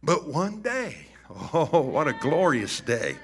But 0.01 0.27
one 0.27 0.61
day, 0.61 0.97
oh, 1.53 1.81
what 1.81 2.07
a 2.07 2.13
glorious 2.13 2.81
day. 2.81 3.15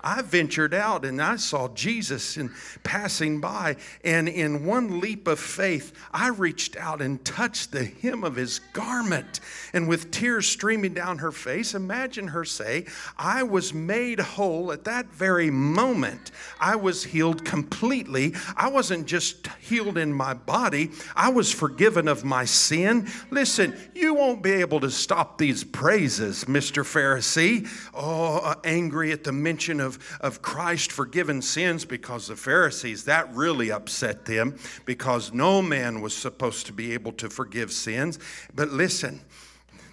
I 0.00 0.22
ventured 0.22 0.74
out 0.74 1.04
and 1.04 1.20
I 1.20 1.36
saw 1.36 1.68
Jesus 1.68 2.36
in 2.36 2.52
passing 2.82 3.40
by, 3.40 3.76
and 4.04 4.28
in 4.28 4.64
one 4.64 5.00
leap 5.00 5.26
of 5.26 5.38
faith, 5.38 5.92
I 6.12 6.28
reached 6.28 6.76
out 6.76 7.00
and 7.00 7.24
touched 7.24 7.72
the 7.72 7.84
hem 7.84 8.24
of 8.24 8.36
his 8.36 8.60
garment. 8.72 9.40
And 9.72 9.88
with 9.88 10.10
tears 10.10 10.46
streaming 10.46 10.94
down 10.94 11.18
her 11.18 11.32
face, 11.32 11.74
imagine 11.74 12.28
her 12.28 12.44
say, 12.44 12.86
I 13.18 13.42
was 13.42 13.74
made 13.74 14.20
whole 14.20 14.72
at 14.72 14.84
that 14.84 15.06
very 15.06 15.50
moment. 15.50 16.30
I 16.60 16.76
was 16.76 17.04
healed 17.04 17.44
completely. 17.44 18.34
I 18.56 18.68
wasn't 18.68 19.06
just 19.06 19.48
healed 19.60 19.98
in 19.98 20.12
my 20.12 20.34
body, 20.34 20.90
I 21.14 21.30
was 21.30 21.52
forgiven 21.52 22.08
of 22.08 22.24
my 22.24 22.44
sin. 22.44 23.08
Listen, 23.30 23.76
you 23.94 24.14
won't 24.14 24.42
be 24.42 24.52
able 24.52 24.80
to 24.80 24.90
stop 24.90 25.38
these 25.38 25.64
praises, 25.64 26.44
Mr. 26.44 26.82
Pharisee. 26.82 27.68
Oh, 27.94 28.38
uh, 28.38 28.54
angry 28.64 29.12
at 29.12 29.24
the 29.24 29.32
mention 29.32 29.80
of 29.80 29.85
of, 29.86 30.42
Christ 30.42 30.92
forgiven 30.92 31.40
sins 31.40 31.86
because 31.86 32.28
the 32.28 32.36
Pharisees, 32.36 33.04
that 33.04 33.34
really 33.34 33.70
upset 33.70 34.26
them 34.26 34.56
because 34.84 35.32
no 35.32 35.62
man 35.62 36.02
was 36.02 36.14
supposed 36.14 36.66
to 36.66 36.72
be 36.74 36.92
able 36.92 37.12
to 37.12 37.30
forgive 37.30 37.72
sins. 37.72 38.18
But 38.54 38.70
listen, 38.70 39.20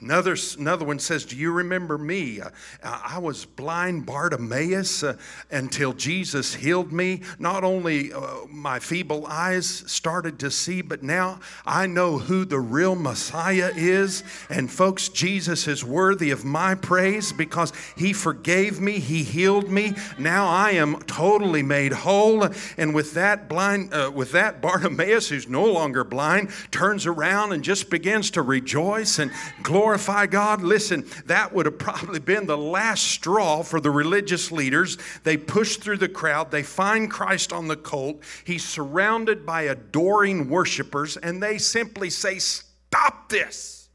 Another, 0.04 0.36
another 0.60 0.84
one 0.84 1.00
says, 1.00 1.24
Do 1.24 1.38
you 1.38 1.54
remember 1.54 1.98
me? 1.98 2.42
Uh, 2.42 2.50
I 2.84 3.20
was 3.20 3.46
blind 3.46 4.06
Bartimaeus 4.06 5.02
uh, 5.02 5.16
until 5.50 5.94
Jesus 5.94 6.56
healed 6.56 6.92
me. 6.92 7.22
Not 7.40 7.64
only 7.64 8.12
uh, 8.12 8.46
my 8.50 8.80
feeble 8.80 9.26
eyes 9.26 9.66
started 9.88 10.40
to 10.40 10.52
see, 10.52 10.82
but 10.82 11.04
now 11.04 11.40
I 11.66 11.88
know 11.88 12.18
who 12.18 12.44
the 12.44 12.60
real 12.60 12.96
Messiah 12.96 13.72
is. 13.74 14.26
And 14.50 14.70
folks, 14.70 15.08
Jesus 15.08 15.70
is 15.70 15.86
worthy 15.86 16.32
of 16.32 16.44
my 16.44 16.76
praise 16.76 17.32
because 17.32 17.72
he 17.96 18.12
forgave 18.12 18.82
me, 18.82 19.00
he 19.00 19.24
healed 19.24 19.70
me. 19.70 19.94
Now 20.20 20.48
I 20.50 20.72
am 20.72 21.00
totally 21.04 21.64
made 21.64 21.94
whole. 21.94 22.50
And 22.78 22.94
with 22.94 23.14
that 23.14 23.48
blind, 23.48 23.94
uh, 23.94 24.12
with 24.14 24.34
that 24.34 24.62
Bartimaeus, 24.62 25.30
who's 25.30 25.48
no 25.48 25.64
longer 25.64 26.04
blind, 26.04 26.50
turns 26.72 27.06
around 27.06 27.54
and 27.54 27.64
just 27.64 27.90
begins 27.90 28.32
to 28.32 28.42
rejoice 28.42 29.18
and 29.18 29.32
glorify 29.62 29.93
glorify 29.94 30.26
God? 30.26 30.64
Listen, 30.64 31.06
that 31.28 31.54
would 31.54 31.68
have 31.68 31.78
probably 31.78 32.20
been 32.20 32.48
the 32.48 32.58
last 32.58 33.04
straw 33.04 33.62
for 33.62 33.80
the 33.80 33.92
religious 33.92 34.52
leaders. 34.52 34.98
They 35.24 35.38
push 35.38 35.78
through 35.78 35.98
the 35.98 36.10
crowd, 36.10 36.50
they 36.50 36.64
find 36.64 37.12
Christ 37.12 37.54
on 37.54 37.68
the 37.68 37.76
colt. 37.76 38.24
He's 38.44 38.66
surrounded 38.66 39.46
by 39.46 39.64
adoring 39.64 40.50
worshipers, 40.50 41.16
and 41.16 41.44
they 41.44 41.60
simply 41.60 42.10
say, 42.10 42.40
Stop 42.40 43.30
this! 43.30 43.90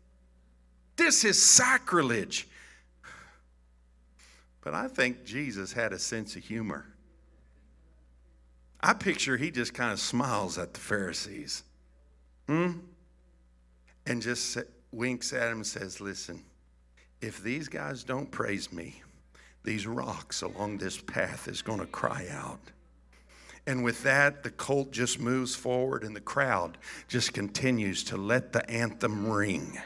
This 0.94 1.24
is 1.24 1.40
sacrilege. 1.42 2.46
But 4.60 4.74
I 4.74 4.86
think 4.86 5.24
Jesus 5.24 5.72
had 5.72 5.92
a 5.92 5.98
sense 5.98 6.36
of 6.36 6.44
humor. 6.44 6.86
I 8.80 8.92
picture 8.92 9.36
he 9.36 9.50
just 9.50 9.74
kind 9.74 9.92
of 9.92 9.98
smiles 9.98 10.58
at 10.58 10.74
the 10.74 10.80
Pharisees. 10.80 11.64
Hmm? 12.46 12.72
And 14.06 14.22
just 14.22 14.58
winks 14.92 15.32
at 15.32 15.48
him 15.48 15.58
and 15.58 15.66
says, 15.66 16.00
Listen, 16.00 16.44
if 17.20 17.42
these 17.42 17.68
guys 17.68 18.04
don't 18.04 18.30
praise 18.30 18.72
me, 18.72 19.02
these 19.64 19.86
rocks 19.86 20.42
along 20.42 20.78
this 20.78 20.98
path 20.98 21.48
is 21.48 21.62
going 21.62 21.80
to 21.80 21.86
cry 21.86 22.26
out. 22.30 22.60
And 23.66 23.84
with 23.84 24.02
that, 24.04 24.42
the 24.42 24.50
colt 24.50 24.92
just 24.92 25.20
moves 25.20 25.54
forward 25.54 26.02
and 26.02 26.16
the 26.16 26.20
crowd 26.20 26.78
just 27.06 27.34
continues 27.34 28.02
to 28.04 28.16
let 28.16 28.52
the 28.52 28.68
anthem 28.70 29.30
ring. 29.30 29.78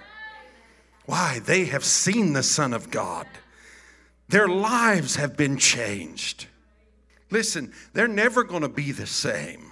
Why? 1.06 1.40
They 1.40 1.64
have 1.64 1.84
seen 1.84 2.32
the 2.32 2.44
Son 2.44 2.72
of 2.72 2.92
God. 2.92 3.26
Their 4.28 4.46
lives 4.46 5.16
have 5.16 5.36
been 5.36 5.58
changed. 5.58 6.46
Listen, 7.30 7.72
they're 7.92 8.06
never 8.06 8.44
going 8.44 8.62
to 8.62 8.68
be 8.68 8.92
the 8.92 9.06
same. 9.06 9.71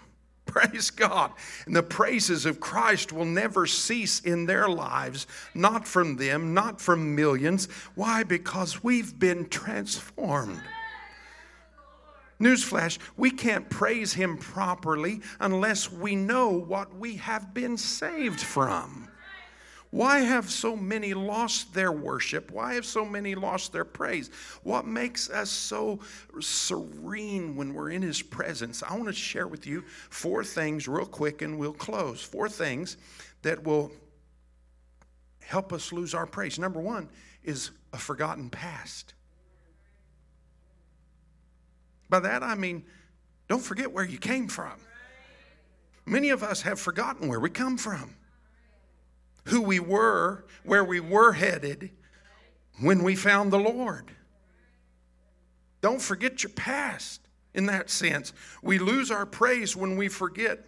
Praise 0.51 0.91
God. 0.91 1.33
And 1.67 1.77
the 1.77 1.83
praises 1.83 2.45
of 2.45 2.59
Christ 2.59 3.13
will 3.13 3.25
never 3.25 3.67
cease 3.67 4.19
in 4.21 4.47
their 4.47 4.69
lives, 4.69 5.29
not 5.55 5.87
from 5.87 6.17
them, 6.17 6.55
not 6.55 6.81
from 6.81 7.15
millions. 7.15 7.67
Why? 7.95 8.25
Because 8.25 8.83
we've 8.83 9.17
been 9.17 9.49
transformed. 9.49 10.61
Newsflash, 12.41 12.99
we 13.17 13.31
can't 13.31 13.69
praise 13.71 14.15
Him 14.15 14.39
properly 14.39 15.21
unless 15.39 15.93
we 15.93 16.17
know 16.17 16.49
what 16.49 16.97
we 16.97 17.17
have 17.17 17.55
been 17.55 17.77
saved 17.77 18.41
from. 18.41 19.10
Why 19.91 20.21
have 20.21 20.49
so 20.49 20.77
many 20.77 21.15
lost 21.15 21.75
their 21.75 21.91
worship? 21.91 22.53
Why 22.53 22.75
have 22.75 22.87
so 22.87 23.05
many 23.05 23.35
lost 23.35 23.73
their 23.73 23.85
praise? 23.85 24.31
What 24.63 24.87
makes 24.87 25.29
us 25.29 25.51
so 25.51 25.99
serene 26.39 27.57
when 27.57 27.75
we're 27.75 27.91
in 27.91 28.03
His 28.03 28.23
presence? 28.23 28.85
I 28.85 28.95
want 28.95 29.07
to 29.07 29.13
share 29.13 29.49
with 29.49 29.67
you 29.67 29.83
four 30.09 30.45
things, 30.45 30.87
real 30.87 31.07
quick, 31.07 31.43
and 31.43 31.59
we'll 31.59 31.73
close. 31.73 32.23
Four 32.23 32.49
things 32.49 32.99
that 33.43 33.65
will 33.65 33.91
help 35.43 35.73
us 35.73 35.93
lose 35.93 36.15
our 36.15 36.27
praise. 36.27 36.57
Number 36.57 36.81
one 36.81 37.09
is 37.43 37.73
a 37.93 37.99
forgotten 37.99 38.49
past. 38.49 39.15
By 42.09 42.21
that 42.21 42.45
I 42.45 42.55
mean, 42.55 42.85
don't 43.49 43.63
forget 43.63 43.91
where 43.91 44.05
you 44.05 44.19
came 44.19 44.47
from. 44.47 44.75
Many 46.07 46.31
of 46.31 46.45
us 46.45 46.63
have 46.63 46.79
forgotten 46.79 47.29
where 47.29 47.41
we 47.41 47.51
come 47.51 47.77
from 47.77 48.15
who 49.45 49.61
we 49.61 49.81
were, 49.81 50.45
where 50.65 50.85
we 50.85 51.01
were 51.01 51.33
headed 51.33 51.91
when 52.81 53.03
we 53.03 53.15
found 53.15 53.53
the 53.53 53.59
Lord. 53.59 54.11
Don't 55.81 56.03
forget 56.03 56.43
your 56.43 56.53
past 56.53 57.21
in 57.55 57.67
that 57.67 57.91
sense. 57.91 58.33
We 58.63 58.79
lose 58.79 59.11
our 59.11 59.27
praise 59.27 59.75
when 59.75 59.97
we 59.97 60.09
forget 60.09 60.61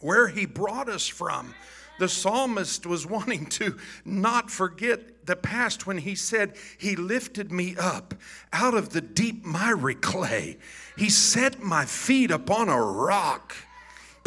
where 0.00 0.28
He 0.28 0.46
brought 0.46 0.88
us 0.88 1.06
from. 1.06 1.54
The 1.98 2.08
psalmist 2.08 2.86
was 2.86 3.06
wanting 3.10 3.46
to 3.46 3.76
not 4.04 4.50
forget 4.50 5.26
the 5.26 5.36
past 5.36 5.86
when 5.86 5.98
he 5.98 6.14
said, 6.14 6.56
He 6.78 6.96
lifted 6.96 7.52
me 7.52 7.76
up 7.78 8.14
out 8.52 8.74
of 8.74 8.90
the 8.90 9.00
deep 9.00 9.44
miry 9.44 9.94
clay. 9.94 10.58
He 10.96 11.10
set 11.10 11.60
my 11.60 11.84
feet 11.84 12.30
upon 12.30 12.68
a 12.68 12.80
rock. 12.80 13.54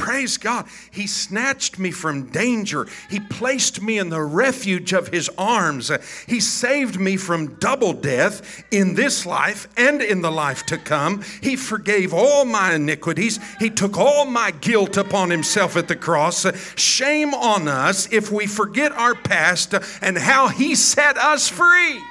Praise 0.01 0.37
God. 0.37 0.65
He 0.89 1.05
snatched 1.05 1.77
me 1.77 1.91
from 1.91 2.31
danger. 2.31 2.87
He 3.07 3.19
placed 3.19 3.83
me 3.83 3.99
in 3.99 4.09
the 4.09 4.23
refuge 4.23 4.93
of 4.93 5.09
His 5.09 5.29
arms. 5.37 5.91
He 6.25 6.39
saved 6.39 6.99
me 6.99 7.17
from 7.17 7.59
double 7.59 7.93
death 7.93 8.63
in 8.71 8.95
this 8.95 9.27
life 9.27 9.67
and 9.77 10.01
in 10.01 10.23
the 10.23 10.31
life 10.31 10.65
to 10.65 10.79
come. 10.79 11.21
He 11.43 11.55
forgave 11.55 12.15
all 12.15 12.45
my 12.45 12.73
iniquities. 12.73 13.39
He 13.59 13.69
took 13.69 13.95
all 13.95 14.25
my 14.25 14.49
guilt 14.49 14.97
upon 14.97 15.29
Himself 15.29 15.77
at 15.77 15.87
the 15.87 15.95
cross. 15.95 16.47
Shame 16.75 17.35
on 17.35 17.67
us 17.67 18.11
if 18.11 18.31
we 18.31 18.47
forget 18.47 18.91
our 18.93 19.13
past 19.13 19.75
and 20.01 20.17
how 20.17 20.47
He 20.47 20.73
set 20.73 21.15
us 21.15 21.47
free. 21.47 22.01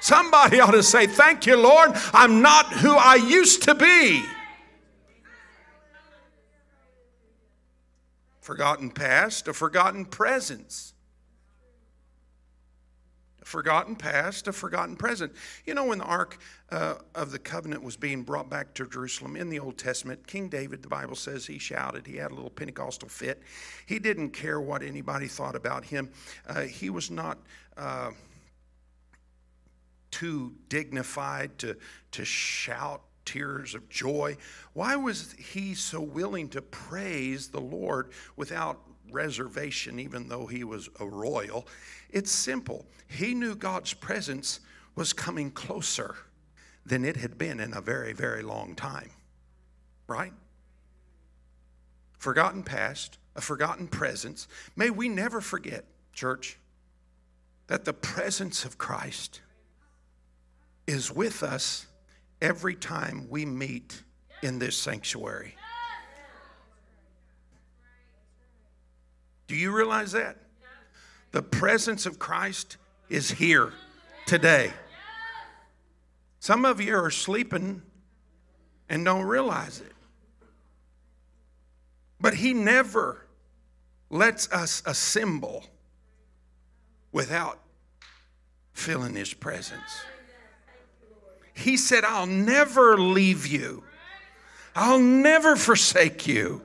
Somebody 0.00 0.60
ought 0.60 0.72
to 0.72 0.82
say, 0.82 1.06
Thank 1.06 1.46
you, 1.46 1.56
Lord. 1.56 1.92
I'm 2.12 2.42
not 2.42 2.66
who 2.74 2.94
I 2.94 3.14
used 3.14 3.62
to 3.62 3.74
be. 3.74 4.22
Forgotten 8.48 8.90
past, 8.90 9.46
a 9.46 9.52
forgotten 9.52 10.06
presence. 10.06 10.94
A 13.42 13.44
forgotten 13.44 13.94
past, 13.94 14.48
a 14.48 14.54
forgotten 14.54 14.96
present. 14.96 15.34
You 15.66 15.74
know, 15.74 15.84
when 15.84 15.98
the 15.98 16.06
Ark 16.06 16.38
uh, 16.72 16.94
of 17.14 17.30
the 17.30 17.38
Covenant 17.38 17.82
was 17.82 17.98
being 17.98 18.22
brought 18.22 18.48
back 18.48 18.72
to 18.76 18.86
Jerusalem 18.86 19.36
in 19.36 19.50
the 19.50 19.58
Old 19.58 19.76
Testament, 19.76 20.26
King 20.26 20.48
David, 20.48 20.82
the 20.82 20.88
Bible 20.88 21.14
says, 21.14 21.46
he 21.46 21.58
shouted. 21.58 22.06
He 22.06 22.16
had 22.16 22.30
a 22.30 22.34
little 22.34 22.48
Pentecostal 22.48 23.10
fit. 23.10 23.42
He 23.84 23.98
didn't 23.98 24.30
care 24.30 24.62
what 24.62 24.82
anybody 24.82 25.26
thought 25.28 25.54
about 25.54 25.84
him. 25.84 26.08
Uh, 26.48 26.62
he 26.62 26.88
was 26.88 27.10
not. 27.10 27.36
Uh, 27.76 28.12
too 30.10 30.54
dignified 30.70 31.58
to, 31.58 31.76
to 32.10 32.24
shout 32.24 33.02
tears 33.28 33.74
of 33.74 33.88
joy? 33.88 34.36
Why 34.72 34.96
was 34.96 35.32
he 35.32 35.74
so 35.74 36.00
willing 36.00 36.48
to 36.50 36.62
praise 36.62 37.48
the 37.48 37.60
Lord 37.60 38.10
without 38.36 38.80
reservation, 39.10 40.00
even 40.00 40.28
though 40.28 40.46
he 40.46 40.64
was 40.64 40.88
a 40.98 41.06
royal? 41.06 41.66
It's 42.10 42.32
simple. 42.32 42.86
He 43.06 43.34
knew 43.34 43.54
God's 43.54 43.92
presence 43.92 44.60
was 44.94 45.12
coming 45.12 45.50
closer 45.50 46.16
than 46.86 47.04
it 47.04 47.16
had 47.16 47.36
been 47.36 47.60
in 47.60 47.74
a 47.74 47.80
very, 47.80 48.14
very 48.14 48.42
long 48.42 48.74
time. 48.74 49.10
Right? 50.06 50.32
Forgotten 52.18 52.62
past, 52.62 53.18
a 53.36 53.42
forgotten 53.42 53.88
presence. 53.88 54.48
May 54.74 54.88
we 54.88 55.08
never 55.08 55.42
forget, 55.42 55.84
church, 56.14 56.58
that 57.66 57.84
the 57.84 57.92
presence 57.92 58.64
of 58.64 58.78
Christ 58.78 59.42
is 60.86 61.12
with 61.12 61.42
us 61.42 61.86
every 62.40 62.74
time 62.74 63.26
we 63.28 63.44
meet 63.44 64.02
in 64.42 64.58
this 64.58 64.76
sanctuary. 64.76 65.54
Do 69.46 69.56
you 69.56 69.74
realize 69.74 70.12
that? 70.12 70.36
The 71.32 71.42
presence 71.42 72.06
of 72.06 72.18
Christ 72.18 72.76
is 73.08 73.30
here 73.30 73.72
today. 74.26 74.72
Some 76.40 76.64
of 76.64 76.80
you 76.80 76.94
are 76.96 77.10
sleeping 77.10 77.82
and 78.88 79.04
don't 79.04 79.24
realize 79.24 79.80
it. 79.80 79.92
But 82.20 82.34
He 82.34 82.52
never 82.52 83.26
lets 84.10 84.50
us 84.52 84.82
assemble 84.86 85.64
without 87.12 87.60
feeling 88.72 89.14
His 89.14 89.34
presence. 89.34 90.02
He 91.58 91.76
said, 91.76 92.04
I'll 92.04 92.26
never 92.26 92.96
leave 92.96 93.46
you, 93.46 93.82
I'll 94.76 95.00
never 95.00 95.56
forsake 95.56 96.26
you. 96.26 96.62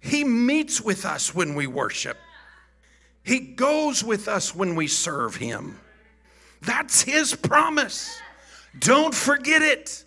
He 0.00 0.22
meets 0.22 0.80
with 0.80 1.04
us 1.04 1.34
when 1.34 1.56
we 1.56 1.66
worship. 1.66 2.16
He 3.24 3.40
goes 3.40 4.04
with 4.04 4.28
us 4.28 4.54
when 4.54 4.76
we 4.76 4.86
serve 4.86 5.34
Him. 5.34 5.80
That's 6.62 7.02
His 7.02 7.34
promise. 7.34 8.20
Don't 8.78 9.14
forget 9.14 9.60
it. 9.60 10.04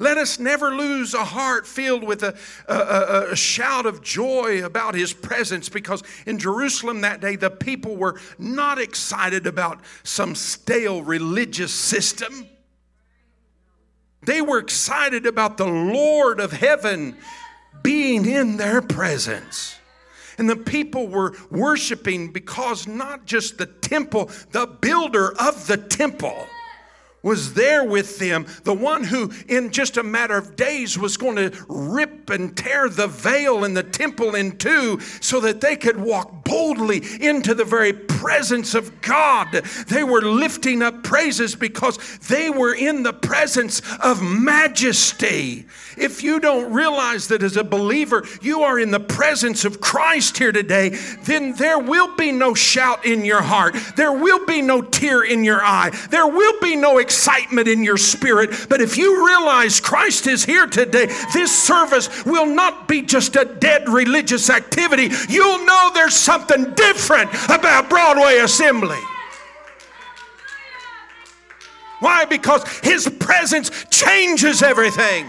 Let 0.00 0.16
us 0.16 0.38
never 0.38 0.74
lose 0.74 1.12
a 1.12 1.24
heart 1.24 1.66
filled 1.66 2.02
with 2.04 2.22
a, 2.22 2.34
a, 2.66 3.32
a, 3.32 3.36
shout 3.36 3.84
of 3.84 4.00
joy 4.00 4.64
about 4.64 4.94
his 4.94 5.12
presence 5.12 5.68
because 5.68 6.02
in 6.24 6.38
Jerusalem 6.38 7.02
that 7.02 7.20
day, 7.20 7.36
the 7.36 7.50
people 7.50 7.96
were 7.96 8.18
not 8.38 8.78
excited 8.78 9.46
about 9.46 9.78
some 10.02 10.34
stale 10.34 11.02
religious 11.02 11.74
system. 11.74 12.48
They 14.22 14.40
were 14.40 14.58
excited 14.58 15.26
about 15.26 15.58
the 15.58 15.68
Lord 15.68 16.40
of 16.40 16.52
heaven 16.52 17.14
being 17.82 18.24
in 18.24 18.56
their 18.56 18.80
presence. 18.80 19.76
And 20.38 20.48
the 20.48 20.56
people 20.56 21.08
were 21.08 21.34
worshiping 21.50 22.32
because 22.32 22.86
not 22.86 23.26
just 23.26 23.58
the 23.58 23.66
temple, 23.66 24.30
the 24.52 24.66
builder 24.66 25.38
of 25.38 25.66
the 25.66 25.76
temple 25.76 26.46
was 27.22 27.54
there 27.54 27.84
with 27.84 28.18
them, 28.18 28.46
the 28.64 28.74
one 28.74 29.04
who, 29.04 29.30
in 29.48 29.70
just 29.70 29.96
a 29.96 30.02
matter 30.02 30.36
of 30.36 30.56
days, 30.56 30.98
was 30.98 31.16
going 31.16 31.36
to 31.36 31.64
rip 31.68 32.30
and 32.30 32.56
tear 32.56 32.88
the 32.88 33.06
veil 33.06 33.64
in 33.64 33.74
the 33.74 33.82
temple 33.82 34.34
in 34.34 34.56
two 34.56 34.98
so 35.20 35.40
that 35.40 35.60
they 35.60 35.76
could 35.76 36.00
walk 36.00 36.44
boldly 36.44 37.02
into 37.20 37.54
the 37.54 37.64
very 37.64 37.92
presence 37.92 38.74
of 38.74 39.00
God. 39.02 39.52
They 39.88 40.04
were 40.04 40.22
lifting 40.22 40.82
up 40.82 41.02
praises 41.02 41.54
because 41.54 42.18
they 42.28 42.50
were 42.50 42.74
in 42.74 43.02
the 43.02 43.12
presence 43.12 43.82
of 44.02 44.22
majesty. 44.22 45.66
If 45.96 46.22
you 46.22 46.40
don't 46.40 46.72
realize 46.72 47.28
that 47.28 47.42
as 47.42 47.56
a 47.56 47.64
believer 47.64 48.24
you 48.40 48.62
are 48.62 48.78
in 48.78 48.90
the 48.90 49.00
presence 49.00 49.64
of 49.64 49.80
Christ 49.80 50.38
here 50.38 50.52
today, 50.52 50.90
then 51.24 51.54
there 51.54 51.78
will 51.78 52.16
be 52.16 52.32
no 52.32 52.54
shout 52.54 53.04
in 53.04 53.24
your 53.24 53.42
heart, 53.42 53.76
there 53.96 54.12
will 54.12 54.44
be 54.46 54.62
no 54.62 54.82
tear 54.82 55.22
in 55.22 55.44
your 55.44 55.62
eye, 55.62 55.90
there 56.10 56.26
will 56.26 56.60
be 56.60 56.76
no 56.76 56.98
excitement 57.10 57.66
in 57.66 57.82
your 57.82 57.96
spirit. 57.96 58.66
But 58.68 58.80
if 58.80 58.96
you 58.96 59.26
realize 59.26 59.80
Christ 59.80 60.28
is 60.28 60.44
here 60.44 60.68
today, 60.68 61.06
this 61.34 61.50
service 61.50 62.24
will 62.24 62.46
not 62.46 62.86
be 62.86 63.02
just 63.02 63.34
a 63.34 63.44
dead 63.44 63.88
religious 63.88 64.48
activity. 64.48 65.10
You'll 65.28 65.66
know 65.66 65.90
there's 65.92 66.14
something 66.14 66.72
different 66.74 67.30
about 67.46 67.90
Broadway 67.90 68.38
Assembly. 68.38 69.00
Why? 71.98 72.26
Because 72.26 72.62
His 72.78 73.08
presence 73.18 73.70
changes 73.90 74.62
everything. 74.62 75.28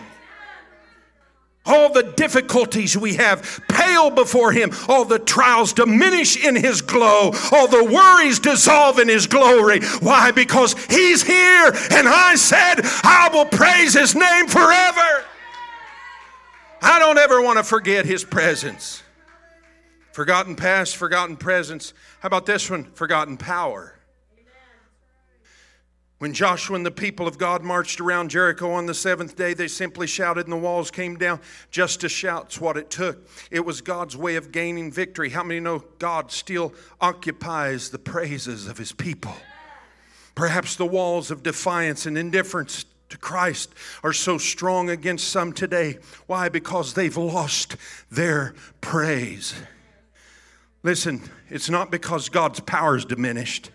All 1.66 1.92
the 1.92 2.04
difficulties 2.04 2.96
we 2.96 3.16
have 3.16 3.60
pale 3.92 4.10
before 4.10 4.52
Him. 4.52 4.72
All 4.88 5.06
the 5.06 5.20
trials 5.20 5.74
diminish 5.74 6.44
in 6.44 6.56
His 6.56 6.82
glow. 6.82 7.32
All 7.52 7.68
the 7.68 7.84
worries 7.84 8.40
dissolve 8.40 9.00
in 9.00 9.08
His 9.08 9.28
glory. 9.28 9.82
Why? 10.00 10.32
Because 10.32 10.74
He's 10.86 11.24
here. 11.24 11.68
And 11.92 12.08
I 12.08 12.36
said, 12.36 12.82
I 13.04 13.30
will 13.32 13.46
praise 13.46 13.94
His 13.94 14.16
name 14.16 14.48
forever. 14.48 15.26
I 16.82 17.00
don't 17.00 17.18
ever 17.18 17.42
want 17.42 17.58
to 17.58 17.64
forget 17.64 18.06
His 18.06 18.24
presence. 18.24 19.04
Forgotten 20.14 20.56
past, 20.56 20.98
forgotten 20.98 21.38
presence. 21.38 21.94
How 22.20 22.28
about 22.28 22.46
this 22.46 22.70
one? 22.70 22.86
Forgotten 22.94 23.38
power. 23.38 23.94
When 26.22 26.34
Joshua 26.34 26.76
and 26.76 26.86
the 26.86 26.92
people 26.92 27.28
of 27.28 27.40
God 27.40 27.64
marched 27.64 28.00
around 28.00 28.30
Jericho 28.30 28.74
on 28.74 28.86
the 28.86 28.94
seventh 28.94 29.36
day, 29.36 29.56
they 29.56 29.68
simply 29.68 30.06
shouted 30.06 30.46
and 30.46 30.54
the 30.54 30.58
walls 30.58 30.92
came 30.92 31.18
down. 31.18 31.40
Just 31.72 32.02
to 32.02 32.10
shout's 32.10 32.62
what 32.62 32.78
it 32.78 32.92
took. 32.92 33.28
It 33.50 33.66
was 33.66 33.82
God's 33.82 34.16
way 34.16 34.36
of 34.36 34.52
gaining 34.52 34.92
victory. 34.92 35.32
How 35.32 35.42
many 35.44 35.60
know 35.60 35.84
God 35.98 36.32
still 36.32 36.76
occupies 37.02 37.90
the 37.90 37.98
praises 37.98 38.68
of 38.68 38.78
his 38.78 38.92
people? 38.92 39.34
Perhaps 40.36 40.76
the 40.76 40.86
walls 40.86 41.32
of 41.32 41.42
defiance 41.42 42.06
and 42.06 42.16
indifference 42.16 42.86
to 43.10 43.18
Christ 43.18 43.74
are 44.04 44.14
so 44.14 44.38
strong 44.38 44.92
against 44.92 45.28
some 45.28 45.52
today. 45.52 45.98
Why? 46.28 46.50
Because 46.50 46.94
they've 46.94 47.18
lost 47.18 47.78
their 48.12 48.54
praise. 48.80 49.56
Listen, 50.84 51.24
it's 51.50 51.68
not 51.68 51.90
because 51.90 52.30
God's 52.30 52.60
power 52.60 52.96
is 52.96 53.06
diminished. 53.06 53.72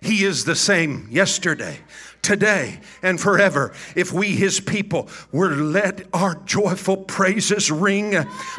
He 0.00 0.24
is 0.24 0.44
the 0.44 0.54
same 0.54 1.08
yesterday, 1.10 1.80
today 2.22 2.80
and 3.02 3.20
forever. 3.20 3.72
If 3.96 4.12
we, 4.12 4.28
his 4.28 4.60
people, 4.60 5.08
were 5.32 5.50
let 5.50 6.06
our 6.12 6.34
joyful 6.44 6.96
praises 6.96 7.70
ring, 7.70 8.14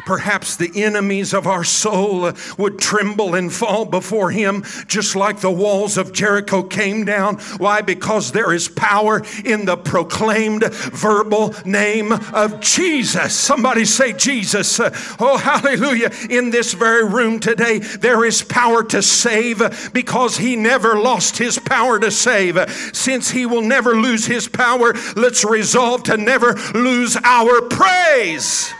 perhaps 0.06 0.56
the 0.56 0.70
enemies 0.74 1.32
of 1.32 1.46
our 1.46 1.64
soul 1.64 2.32
would 2.58 2.78
tremble 2.78 3.34
and 3.34 3.52
fall 3.52 3.84
before 3.84 4.30
him, 4.30 4.64
just 4.86 5.14
like 5.16 5.40
the 5.40 5.50
walls 5.50 5.96
of 5.96 6.12
Jericho 6.12 6.62
came 6.62 7.04
down. 7.04 7.36
Why? 7.58 7.80
Because 7.80 8.32
there 8.32 8.52
is 8.52 8.68
power 8.68 9.22
in 9.44 9.66
the 9.66 9.76
proclaimed 9.76 10.64
verbal 10.72 11.54
name 11.64 12.12
of 12.12 12.60
Jesus. 12.60 13.36
Somebody 13.36 13.84
say, 13.84 14.12
Jesus. 14.12 14.80
Oh, 15.18 15.36
hallelujah. 15.36 16.10
In 16.28 16.50
this 16.50 16.72
very 16.74 17.04
room 17.04 17.40
today, 17.40 17.78
there 17.78 18.24
is 18.24 18.42
power 18.42 18.82
to 18.84 19.02
save 19.02 19.92
because 19.92 20.38
he 20.38 20.56
never 20.56 20.98
lost 20.98 21.38
his 21.38 21.58
power 21.58 21.98
to 21.98 22.10
save. 22.10 22.58
Since 22.92 23.30
he 23.30 23.46
will 23.50 23.62
never 23.62 23.94
lose 23.94 24.24
his 24.24 24.48
power, 24.48 24.94
let's 25.16 25.44
resolve 25.44 26.04
to 26.04 26.16
never 26.16 26.54
lose 26.74 27.16
our 27.22 27.62
praise. 27.62 28.72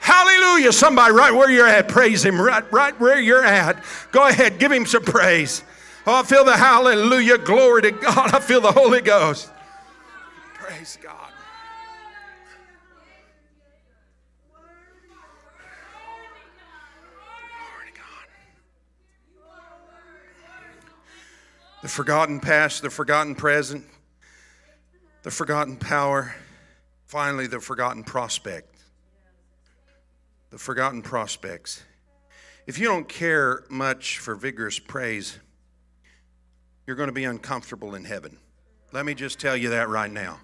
Hallelujah. 0.00 0.72
Somebody 0.72 1.14
right 1.14 1.32
where 1.32 1.50
you're 1.50 1.66
at, 1.66 1.86
praise 1.86 2.24
him. 2.24 2.40
Right, 2.40 2.70
right 2.72 2.98
where 2.98 3.20
you're 3.20 3.44
at. 3.44 3.82
Go 4.10 4.26
ahead, 4.26 4.58
give 4.58 4.72
him 4.72 4.84
some 4.84 5.04
praise. 5.04 5.62
Oh, 6.04 6.16
I 6.16 6.22
feel 6.24 6.44
the 6.44 6.56
hallelujah. 6.56 7.38
Glory 7.38 7.82
to 7.82 7.92
God. 7.92 8.34
I 8.34 8.40
feel 8.40 8.60
the 8.60 8.72
Holy 8.72 9.00
Ghost. 9.00 9.48
Praise 10.54 10.98
God. 11.00 11.16
The 21.82 21.88
forgotten 21.88 22.38
past, 22.38 22.82
the 22.82 22.90
forgotten 22.90 23.34
present, 23.34 23.84
the 25.22 25.30
forgotten 25.30 25.76
power, 25.76 26.34
finally, 27.06 27.46
the 27.46 27.60
forgotten 27.60 28.02
prospect. 28.04 28.68
The 30.50 30.58
forgotten 30.58 31.02
prospects. 31.02 31.82
If 32.66 32.78
you 32.78 32.86
don't 32.86 33.08
care 33.08 33.64
much 33.70 34.18
for 34.18 34.34
vigorous 34.34 34.78
praise, 34.78 35.38
you're 36.86 36.96
going 36.96 37.08
to 37.08 37.14
be 37.14 37.24
uncomfortable 37.24 37.94
in 37.94 38.04
heaven. 38.04 38.36
Let 38.92 39.06
me 39.06 39.14
just 39.14 39.40
tell 39.40 39.56
you 39.56 39.70
that 39.70 39.88
right 39.88 40.10
now. 40.10 40.40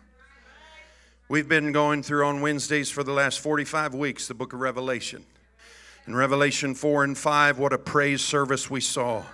We've 1.28 1.48
been 1.48 1.72
going 1.72 2.02
through 2.02 2.24
on 2.24 2.40
Wednesdays 2.40 2.90
for 2.90 3.02
the 3.02 3.12
last 3.12 3.40
45 3.40 3.94
weeks 3.94 4.28
the 4.28 4.34
book 4.34 4.52
of 4.54 4.60
Revelation. 4.60 5.26
In 6.06 6.14
Revelation 6.14 6.74
4 6.74 7.04
and 7.04 7.18
5, 7.18 7.58
what 7.58 7.74
a 7.74 7.78
praise 7.78 8.22
service 8.22 8.70
we 8.70 8.80
saw. 8.80 9.24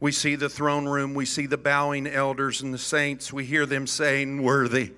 We 0.00 0.12
see 0.12 0.34
the 0.34 0.48
throne 0.48 0.86
room, 0.86 1.14
we 1.14 1.26
see 1.26 1.46
the 1.46 1.56
bowing 1.56 2.06
elders 2.06 2.60
and 2.60 2.74
the 2.74 2.78
saints. 2.78 3.32
We 3.32 3.44
hear 3.44 3.66
them 3.66 3.86
saying, 3.86 4.42
Worthy, 4.42 4.92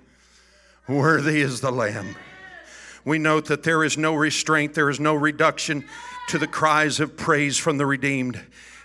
worthy 0.88 1.40
is 1.40 1.60
the 1.60 1.70
Lamb. 1.70 2.16
We 3.04 3.18
note 3.18 3.46
that 3.46 3.62
there 3.62 3.84
is 3.84 3.96
no 3.96 4.14
restraint, 4.14 4.74
there 4.74 4.90
is 4.90 4.98
no 4.98 5.14
reduction 5.14 5.84
to 6.28 6.38
the 6.38 6.48
cries 6.48 6.98
of 6.98 7.16
praise 7.16 7.56
from 7.56 7.78
the 7.78 7.86
redeemed 7.86 8.40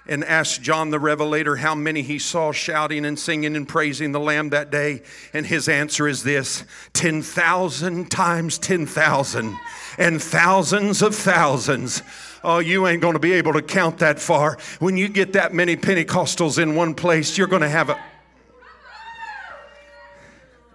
and 0.08 0.24
asked 0.24 0.62
John 0.62 0.90
the 0.90 1.00
Revelator 1.00 1.58
how 1.58 1.76
many 1.76 2.02
he 2.02 2.18
saw 2.18 2.52
shouting 2.52 3.06
and 3.06 3.18
singing 3.18 3.56
and 3.56 3.68
praising 3.68 4.12
the 4.12 4.20
Lamb 4.20 4.50
that 4.50 4.72
day. 4.72 5.04
And 5.34 5.46
his 5.46 5.70
answer 5.70 6.08
is 6.08 6.24
this 6.24 6.64
10,000 6.94 8.10
times 8.10 8.58
10,000 8.58 9.58
and 9.98 10.22
thousands 10.22 11.02
of 11.02 11.16
thousands. 11.16 12.02
Oh, 12.44 12.60
you 12.60 12.88
ain't 12.88 13.02
going 13.02 13.14
to 13.14 13.20
be 13.20 13.34
able 13.34 13.54
to 13.54 13.62
count 13.62 14.00
that 14.00 14.20
far. 14.20 14.58
When 14.80 14.98
you 14.98 15.08
get 15.08 15.34
that 15.34 15.54
many 15.54 15.76
Pentecostals 15.76 16.62
in 16.62 16.76
one 16.76 16.96
place, 16.96 17.38
you're 17.38 17.48
going 17.48 17.62
to 17.62 17.70
have 17.70 17.90
a. 17.90 18.04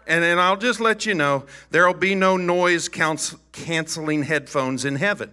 And 0.07 0.22
then 0.22 0.38
I'll 0.38 0.57
just 0.57 0.79
let 0.79 1.05
you 1.05 1.14
know 1.14 1.46
there'll 1.70 1.92
be 1.92 2.14
no 2.14 2.37
noise 2.37 2.88
canceling 2.88 4.22
headphones 4.22 4.85
in 4.85 4.96
heaven. 4.96 5.33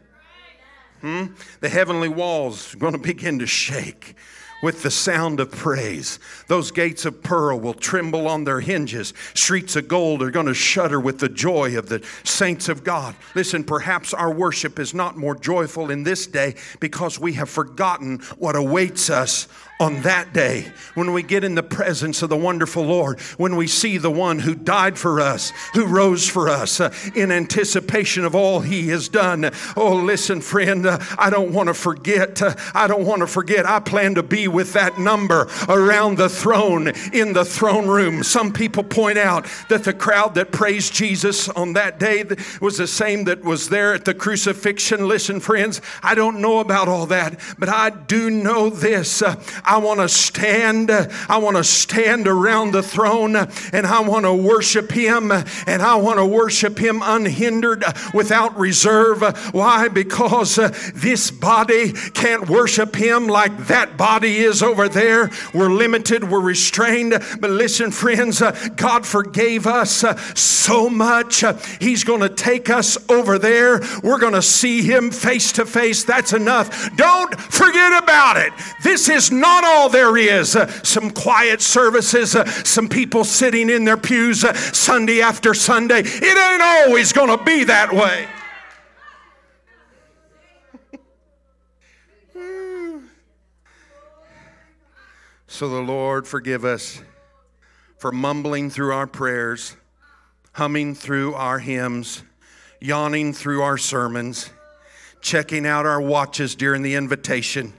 Hmm? 1.02 1.26
The 1.60 1.70
heavenly 1.70 2.10
walls 2.10 2.74
are 2.74 2.78
going 2.78 2.94
to 2.94 3.00
begin 3.00 3.38
to 3.40 3.46
shake 3.46 4.16
with 4.64 4.82
the 4.82 4.90
sound 4.90 5.42
of 5.42 5.52
praise. 5.52 6.20
Those 6.48 6.72
gates 6.72 7.04
of 7.04 7.22
pearl 7.22 7.60
will 7.60 7.74
tremble 7.74 8.30
on 8.30 8.46
their 8.46 8.62
hinges. 8.62 9.14
Streets 9.34 9.76
of 9.76 9.90
gold 9.90 10.24
are 10.24 10.32
going 10.32 10.46
to 10.46 10.54
shudder 10.54 11.02
with 11.02 11.20
the 11.20 11.28
joy 11.28 11.78
of 11.78 11.90
the 11.90 12.02
saints 12.24 12.70
of 12.70 12.82
God. 12.82 13.14
Listen, 13.36 13.66
perhaps 13.66 14.14
our 14.14 14.32
worship 14.32 14.80
is 14.80 14.94
not 14.94 15.18
more 15.18 15.36
joyful 15.36 15.92
in 15.92 16.04
this 16.04 16.26
day 16.28 16.56
because 16.80 17.20
we 17.20 17.34
have 17.34 17.50
forgotten 17.50 18.20
what 18.38 18.56
awaits 18.56 19.10
us 19.10 19.50
on 19.84 20.02
that 20.04 20.32
day 20.32 20.72
when 20.94 21.12
we 21.12 21.22
get 21.22 21.44
in 21.44 21.56
the 21.56 21.64
presence 21.64 22.22
of 22.22 22.30
the 22.30 22.38
wonderful 22.38 22.84
Lord, 22.84 23.20
when 23.38 23.58
we 23.58 23.68
see 23.68 23.98
the 23.98 24.10
one 24.10 24.40
who 24.40 24.56
died 24.56 24.98
for 24.98 25.20
us, 25.20 25.52
who 25.74 25.86
rose 25.86 26.28
for 26.28 26.48
us 26.48 26.80
uh, 26.80 26.94
in 27.16 27.32
anticipation 27.32 28.24
of 28.24 28.34
all 28.34 28.62
he 28.62 28.88
has 28.90 29.10
done. 29.10 29.52
Oh, 29.76 29.96
listen, 29.96 30.40
friend, 30.40 30.86
uh, 30.86 31.00
I 31.18 31.30
don't 31.30 31.52
want 31.52 31.68
to 31.68 31.74
forget. 31.74 32.42
Uh, 32.42 32.56
I 32.74 32.88
don't 32.88 33.06
want 33.06 33.20
to 33.20 33.28
forget. 33.28 33.66
I 33.66 33.82
plan 33.82 34.16
to 34.16 34.24
be 34.24 34.48
with 34.48 34.72
that 34.74 34.98
number 34.98 35.50
around 35.68 36.18
the 36.18 36.30
throne 36.30 36.94
in 37.12 37.34
the 37.34 37.44
throne 37.44 37.88
room. 37.88 38.24
Some 38.24 38.54
people 38.54 38.84
point 38.84 39.18
out 39.18 39.48
that 39.68 39.84
the 39.84 39.94
crowd 39.94 40.36
that 40.36 40.54
praised 40.54 40.94
Jesus 40.94 41.50
on 41.50 41.74
that 41.74 42.00
day 42.00 42.24
was 42.62 42.78
the 42.78 42.88
same 42.88 43.26
that 43.26 43.44
was 43.44 43.68
there 43.68 43.94
at 43.94 44.06
the 44.06 44.14
crucifixion. 44.14 45.10
Listen, 45.10 45.42
friends, 45.42 45.82
I 46.02 46.16
don't 46.16 46.40
know 46.40 46.60
about 46.60 46.88
all 46.88 47.08
that, 47.08 47.38
but 47.60 47.68
I 47.68 47.90
do 47.90 48.30
know 48.30 48.70
this. 48.70 49.22
Uh, 49.22 49.36
I 49.74 49.78
want 49.78 50.02
to 50.02 50.08
stand. 50.08 50.92
I 50.92 51.38
want 51.38 51.58
to 51.58 51.64
stand 51.64 52.28
around 52.28 52.74
the 52.74 52.84
throne 52.84 53.36
and 53.36 53.88
I 53.88 54.02
want 54.02 54.26
to 54.26 54.34
worship 54.36 54.92
Him 54.92 55.32
and 55.32 55.82
I 55.82 55.96
want 55.96 56.20
to 56.20 56.26
worship 56.28 56.78
Him 56.78 57.02
unhindered 57.04 57.84
without 58.14 58.56
reserve. 58.56 59.24
Why? 59.52 59.88
Because 59.88 60.60
uh, 60.60 60.72
this 60.94 61.32
body 61.32 61.92
can't 61.92 62.48
worship 62.48 62.96
Him 62.96 63.26
like 63.26 63.66
that 63.66 63.98
body 63.98 64.38
is 64.42 64.62
over 64.62 64.88
there. 64.88 65.32
We're 65.56 65.72
limited, 65.72 66.30
we're 66.30 66.40
restrained. 66.40 67.14
But 67.40 67.50
listen, 67.50 67.90
friends, 67.90 68.44
uh, 68.44 68.52
God 68.76 69.08
forgave 69.08 69.66
us 69.66 70.04
uh, 70.04 70.16
so 70.36 70.88
much. 70.88 71.44
He's 71.80 72.04
going 72.04 72.22
to 72.22 72.30
take 72.30 72.70
us 72.70 72.96
over 73.10 73.40
there. 73.40 73.82
We're 74.04 74.20
going 74.20 74.34
to 74.34 74.44
see 74.44 74.84
Him 74.84 75.10
face 75.10 75.52
to 75.54 75.66
face. 75.66 76.04
That's 76.04 76.32
enough. 76.32 76.96
Don't 76.96 77.34
forget 77.40 78.04
about 78.04 78.38
it. 78.38 78.54
This 78.84 79.10
is 79.10 79.32
not 79.32 79.53
not 79.54 79.64
all 79.64 79.90
there 79.90 80.18
is. 80.18 80.56
Uh, 80.56 80.68
some 80.84 81.12
quiet 81.12 81.62
services, 81.62 82.36
uh, 82.36 82.46
some 82.46 82.90
people 82.90 83.24
sitting 83.24 83.70
in 83.70 83.86
their 83.86 83.98
pews 83.98 84.44
uh, 84.44 84.54
Sunday 84.54 85.22
after 85.22 85.54
Sunday. 85.54 86.02
It 86.04 86.38
ain't 86.38 86.62
always 86.62 87.14
going 87.14 87.38
to 87.38 87.44
be 87.44 87.64
that 87.66 87.94
way. 87.94 88.28
So 95.46 95.70
the 95.70 95.82
Lord 95.82 96.28
forgive 96.28 96.66
us 96.66 97.00
for 98.00 98.12
mumbling 98.12 98.72
through 98.72 98.92
our 98.92 99.06
prayers, 99.06 99.76
humming 100.54 100.96
through 100.96 101.36
our 101.36 101.60
hymns, 101.60 102.24
yawning 102.82 103.34
through 103.34 103.62
our 103.62 103.78
sermons, 103.78 104.50
checking 105.22 105.68
out 105.68 105.86
our 105.86 106.02
watches 106.02 106.56
during 106.56 106.82
the 106.82 106.96
invitation 106.96 107.72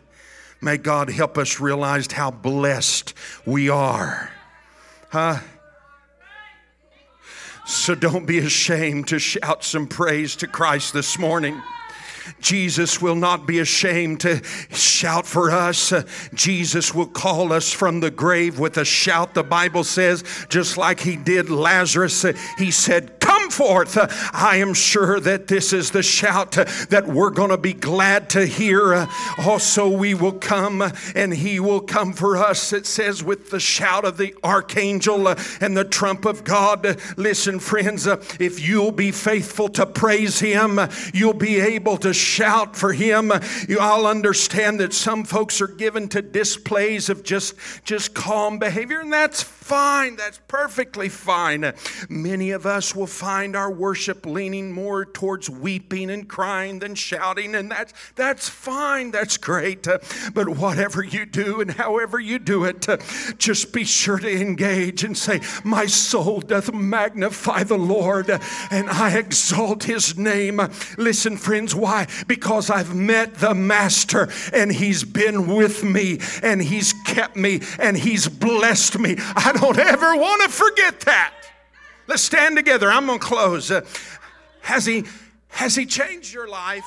May 0.64 0.78
God 0.78 1.10
help 1.10 1.36
us 1.36 1.60
realize 1.60 2.10
how 2.10 2.30
blessed 2.30 3.12
we 3.44 3.68
are. 3.68 4.30
Huh? 5.10 5.40
So 7.66 7.94
don't 7.94 8.24
be 8.24 8.38
ashamed 8.38 9.08
to 9.08 9.18
shout 9.18 9.62
some 9.62 9.86
praise 9.86 10.36
to 10.36 10.46
Christ 10.46 10.94
this 10.94 11.18
morning. 11.18 11.60
Jesus 12.40 13.02
will 13.02 13.14
not 13.14 13.46
be 13.46 13.58
ashamed 13.58 14.20
to 14.20 14.42
shout 14.70 15.26
for 15.26 15.50
us. 15.50 15.92
Jesus 16.32 16.94
will 16.94 17.08
call 17.08 17.52
us 17.52 17.70
from 17.70 18.00
the 18.00 18.10
grave 18.10 18.58
with 18.58 18.78
a 18.78 18.86
shout, 18.86 19.34
the 19.34 19.42
Bible 19.42 19.84
says, 19.84 20.24
just 20.48 20.78
like 20.78 21.00
he 21.00 21.16
did 21.16 21.50
Lazarus. 21.50 22.24
He 22.56 22.70
said, 22.70 23.20
come 23.44 23.50
forth. 23.50 23.98
I 24.32 24.56
am 24.56 24.72
sure 24.72 25.20
that 25.20 25.48
this 25.48 25.72
is 25.72 25.90
the 25.90 26.02
shout 26.02 26.52
that 26.52 27.06
we're 27.06 27.30
going 27.30 27.50
to 27.50 27.58
be 27.58 27.74
glad 27.74 28.30
to 28.30 28.46
hear. 28.46 29.06
Also, 29.38 29.88
we 29.88 30.14
will 30.14 30.32
come 30.32 30.82
and 31.14 31.34
he 31.34 31.60
will 31.60 31.80
come 31.80 32.14
for 32.14 32.36
us. 32.38 32.72
It 32.72 32.86
says, 32.86 33.22
with 33.22 33.50
the 33.50 33.60
shout 33.60 34.04
of 34.04 34.16
the 34.16 34.34
archangel 34.42 35.28
and 35.28 35.76
the 35.76 35.84
trump 35.84 36.24
of 36.24 36.44
God. 36.44 36.98
Listen, 37.16 37.58
friends, 37.58 38.06
if 38.06 38.66
you'll 38.66 38.92
be 38.92 39.10
faithful 39.10 39.68
to 39.70 39.84
praise 39.84 40.40
him, 40.40 40.80
you'll 41.12 41.34
be 41.34 41.60
able 41.60 41.98
to 41.98 42.14
shout 42.14 42.76
for 42.76 42.92
him. 42.92 43.30
You 43.68 43.78
all 43.80 44.06
understand 44.06 44.80
that 44.80 44.94
some 44.94 45.24
folks 45.24 45.60
are 45.60 45.66
given 45.66 46.08
to 46.10 46.22
displays 46.22 47.10
of 47.10 47.22
just, 47.22 47.54
just 47.84 48.14
calm 48.14 48.58
behavior, 48.58 49.00
and 49.00 49.12
that's 49.12 49.42
fine. 49.64 50.16
That's 50.16 50.38
perfectly 50.46 51.08
fine. 51.08 51.72
Many 52.10 52.50
of 52.50 52.66
us 52.66 52.94
will 52.94 53.06
find 53.06 53.56
our 53.56 53.70
worship 53.70 54.26
leaning 54.26 54.72
more 54.72 55.06
towards 55.06 55.48
weeping 55.48 56.10
and 56.10 56.28
crying 56.28 56.80
than 56.80 56.94
shouting, 56.94 57.54
and 57.54 57.70
that's 57.70 57.94
that's 58.14 58.46
fine. 58.46 59.10
That's 59.10 59.38
great. 59.38 59.86
But 60.34 60.50
whatever 60.50 61.02
you 61.02 61.24
do 61.24 61.62
and 61.62 61.70
however 61.70 62.20
you 62.20 62.38
do 62.38 62.64
it, 62.64 62.86
just 63.38 63.72
be 63.72 63.84
sure 63.84 64.18
to 64.18 64.30
engage 64.30 65.02
and 65.02 65.16
say, 65.16 65.40
"My 65.64 65.86
soul 65.86 66.40
doth 66.40 66.72
magnify 66.74 67.64
the 67.64 67.78
Lord, 67.78 68.28
and 68.70 68.90
I 68.90 69.16
exalt 69.16 69.84
His 69.84 70.18
name." 70.18 70.60
Listen, 70.98 71.38
friends, 71.38 71.74
why? 71.74 72.06
Because 72.26 72.68
I've 72.68 72.94
met 72.94 73.36
the 73.36 73.54
Master, 73.54 74.28
and 74.52 74.70
He's 74.72 75.04
been 75.04 75.46
with 75.46 75.82
me, 75.82 76.20
and 76.42 76.60
He's 76.60 76.92
kept 77.04 77.36
me, 77.36 77.60
and 77.78 77.96
He's 77.96 78.28
blessed 78.28 78.98
me. 78.98 79.16
I 79.18 79.52
don't 79.52 79.78
ever 79.78 80.16
want 80.16 80.42
to 80.42 80.48
forget 80.48 81.00
that. 81.00 81.34
Let's 82.06 82.22
stand 82.22 82.56
together. 82.56 82.90
I'm 82.90 83.06
going 83.06 83.18
to 83.18 83.24
close. 83.24 83.70
Uh, 83.70 83.86
has 84.60 84.84
he 84.84 85.04
has 85.48 85.74
he 85.76 85.86
changed 85.86 86.34
your 86.34 86.48
life? 86.48 86.84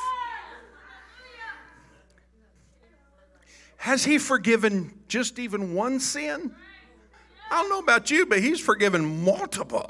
Has 3.77 4.03
he 4.03 4.17
forgiven 4.17 4.91
just 5.08 5.39
even 5.39 5.73
one 5.73 5.99
sin? 5.99 6.53
I 7.49 7.62
don't 7.62 7.69
know 7.69 7.80
about 7.80 8.12
you, 8.12 8.25
but 8.25 8.41
he's 8.41 8.60
forgiven 8.60 9.23
multiple 9.23 9.89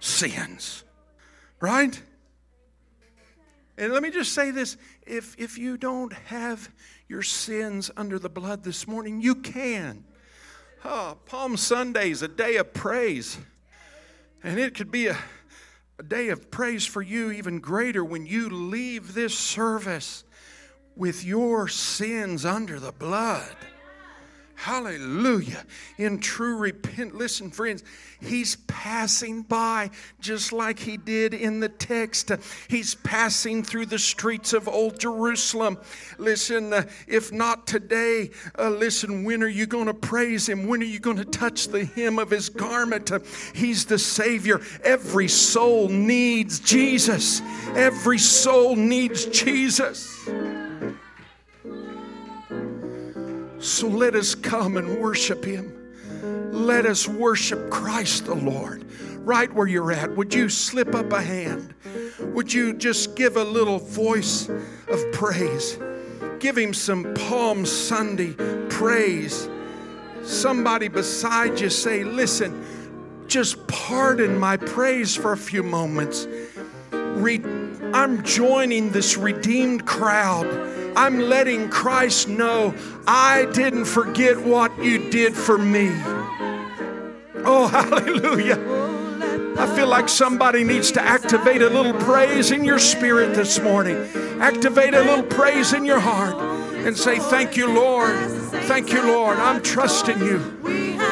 sins. 0.00 0.82
Right? 1.60 2.02
And 3.78 3.92
let 3.92 4.02
me 4.02 4.10
just 4.10 4.32
say 4.32 4.50
this 4.50 4.76
if, 5.06 5.36
if 5.38 5.56
you 5.56 5.76
don't 5.76 6.12
have 6.12 6.68
your 7.10 7.22
sins 7.22 7.90
under 7.96 8.20
the 8.20 8.28
blood 8.28 8.62
this 8.62 8.86
morning, 8.86 9.20
you 9.20 9.34
can. 9.34 10.04
Oh, 10.84 11.18
Palm 11.26 11.56
Sunday 11.56 12.10
is 12.10 12.22
a 12.22 12.28
day 12.28 12.54
of 12.54 12.72
praise. 12.72 13.36
And 14.44 14.60
it 14.60 14.76
could 14.76 14.92
be 14.92 15.08
a, 15.08 15.18
a 15.98 16.04
day 16.04 16.28
of 16.28 16.52
praise 16.52 16.86
for 16.86 17.02
you 17.02 17.32
even 17.32 17.58
greater 17.58 18.04
when 18.04 18.26
you 18.26 18.48
leave 18.48 19.12
this 19.12 19.36
service 19.36 20.22
with 20.94 21.24
your 21.24 21.66
sins 21.66 22.44
under 22.44 22.78
the 22.78 22.92
blood. 22.92 23.56
Hallelujah. 24.60 25.64
In 25.96 26.18
true 26.18 26.58
repent. 26.58 27.14
Listen, 27.14 27.50
friends, 27.50 27.82
he's 28.20 28.56
passing 28.66 29.40
by 29.40 29.88
just 30.20 30.52
like 30.52 30.78
he 30.78 30.98
did 30.98 31.32
in 31.32 31.60
the 31.60 31.70
text. 31.70 32.30
He's 32.68 32.94
passing 32.94 33.64
through 33.64 33.86
the 33.86 33.98
streets 33.98 34.52
of 34.52 34.68
Old 34.68 35.00
Jerusalem. 35.00 35.78
Listen, 36.18 36.74
uh, 36.74 36.82
if 37.06 37.32
not 37.32 37.66
today, 37.66 38.32
uh, 38.58 38.68
listen, 38.68 39.24
when 39.24 39.42
are 39.42 39.48
you 39.48 39.64
going 39.64 39.86
to 39.86 39.94
praise 39.94 40.46
him? 40.46 40.66
When 40.66 40.82
are 40.82 40.84
you 40.84 41.00
going 41.00 41.16
to 41.16 41.24
touch 41.24 41.68
the 41.68 41.86
hem 41.86 42.18
of 42.18 42.28
his 42.28 42.50
garment? 42.50 43.10
Uh, 43.10 43.20
he's 43.54 43.86
the 43.86 43.98
Savior. 43.98 44.60
Every 44.84 45.28
soul 45.28 45.88
needs 45.88 46.60
Jesus. 46.60 47.40
Every 47.74 48.18
soul 48.18 48.76
needs 48.76 49.24
Jesus. 49.24 50.28
So 53.60 53.88
let 53.88 54.14
us 54.14 54.34
come 54.34 54.76
and 54.78 54.98
worship 54.98 55.44
Him. 55.44 55.76
Let 56.50 56.86
us 56.86 57.06
worship 57.06 57.70
Christ 57.70 58.24
the 58.24 58.34
Lord. 58.34 58.84
Right 59.18 59.52
where 59.52 59.66
you're 59.66 59.92
at, 59.92 60.16
would 60.16 60.32
you 60.32 60.48
slip 60.48 60.94
up 60.94 61.12
a 61.12 61.20
hand? 61.20 61.74
Would 62.20 62.52
you 62.52 62.72
just 62.72 63.16
give 63.16 63.36
a 63.36 63.44
little 63.44 63.78
voice 63.78 64.48
of 64.48 65.12
praise? 65.12 65.78
Give 66.38 66.56
Him 66.56 66.72
some 66.72 67.12
Palm 67.14 67.66
Sunday 67.66 68.32
praise. 68.70 69.48
Somebody 70.22 70.88
beside 70.88 71.60
you 71.60 71.68
say, 71.68 72.02
Listen, 72.02 72.64
just 73.26 73.66
pardon 73.68 74.38
my 74.38 74.56
praise 74.56 75.14
for 75.14 75.32
a 75.32 75.36
few 75.36 75.62
moments. 75.62 76.26
Re- 76.90 77.69
I'm 77.92 78.22
joining 78.22 78.90
this 78.90 79.16
redeemed 79.16 79.84
crowd. 79.84 80.46
I'm 80.96 81.18
letting 81.18 81.68
Christ 81.70 82.28
know 82.28 82.74
I 83.06 83.46
didn't 83.52 83.86
forget 83.86 84.40
what 84.40 84.76
you 84.82 85.10
did 85.10 85.34
for 85.34 85.58
me. 85.58 85.90
Oh, 87.44 87.66
hallelujah. 87.72 88.58
I 89.58 89.66
feel 89.74 89.88
like 89.88 90.08
somebody 90.08 90.62
needs 90.62 90.92
to 90.92 91.02
activate 91.02 91.62
a 91.62 91.68
little 91.68 91.92
praise 91.92 92.50
in 92.50 92.64
your 92.64 92.78
spirit 92.78 93.34
this 93.34 93.60
morning. 93.60 93.96
Activate 94.40 94.94
a 94.94 95.02
little 95.02 95.24
praise 95.24 95.72
in 95.72 95.84
your 95.84 96.00
heart 96.00 96.36
and 96.86 96.96
say, 96.96 97.18
Thank 97.18 97.56
you, 97.56 97.72
Lord. 97.72 98.16
Thank 98.64 98.92
you, 98.92 99.02
Lord. 99.02 99.36
I'm 99.38 99.62
trusting 99.62 100.20
you. 100.20 100.38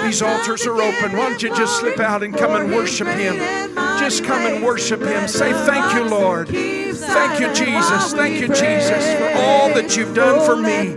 These 0.04 0.22
altars 0.22 0.66
are 0.66 0.80
open. 0.80 1.16
Why 1.16 1.28
don't 1.28 1.42
you 1.42 1.54
just 1.54 1.80
slip 1.80 1.98
out 1.98 2.22
and 2.22 2.36
come 2.36 2.54
and 2.54 2.70
worship 2.70 3.08
Him? 3.08 3.36
Just 4.08 4.24
come 4.24 4.40
and 4.40 4.64
worship 4.64 5.02
Him. 5.02 5.28
Say, 5.28 5.52
Thank 5.52 5.92
you, 5.94 6.04
Lord. 6.08 6.48
Thank 6.48 7.40
you, 7.40 7.52
Jesus. 7.52 8.14
Thank 8.14 8.40
you, 8.40 8.48
Jesus, 8.48 9.04
for 9.18 9.32
all 9.36 9.68
that 9.74 9.96
you've 9.98 10.14
done 10.14 10.46
for 10.46 10.56
me. 10.56 10.94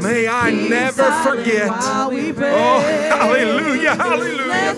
May 0.00 0.28
I 0.28 0.52
never 0.52 1.10
forget. 1.24 1.68
Oh, 1.68 2.80
hallelujah, 3.18 3.96
hallelujah. 3.96 4.76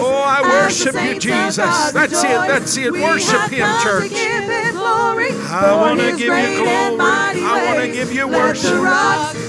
Oh, 0.00 0.22
I 0.26 0.42
worship 0.42 0.94
you, 0.94 1.18
Jesus. 1.18 1.92
That's 1.92 2.22
it, 2.22 2.28
that's 2.28 2.76
it. 2.76 2.92
Worship 2.92 3.50
Him, 3.50 3.66
church. 3.82 4.12
I 4.12 5.76
want 5.80 6.00
to 6.00 6.10
give 6.10 6.20
you 6.20 6.62
glory. 6.62 6.98
I 7.42 7.64
want 7.64 7.78
to 7.80 7.90
give 7.90 8.12
you 8.12 8.28
worship. 8.28 9.48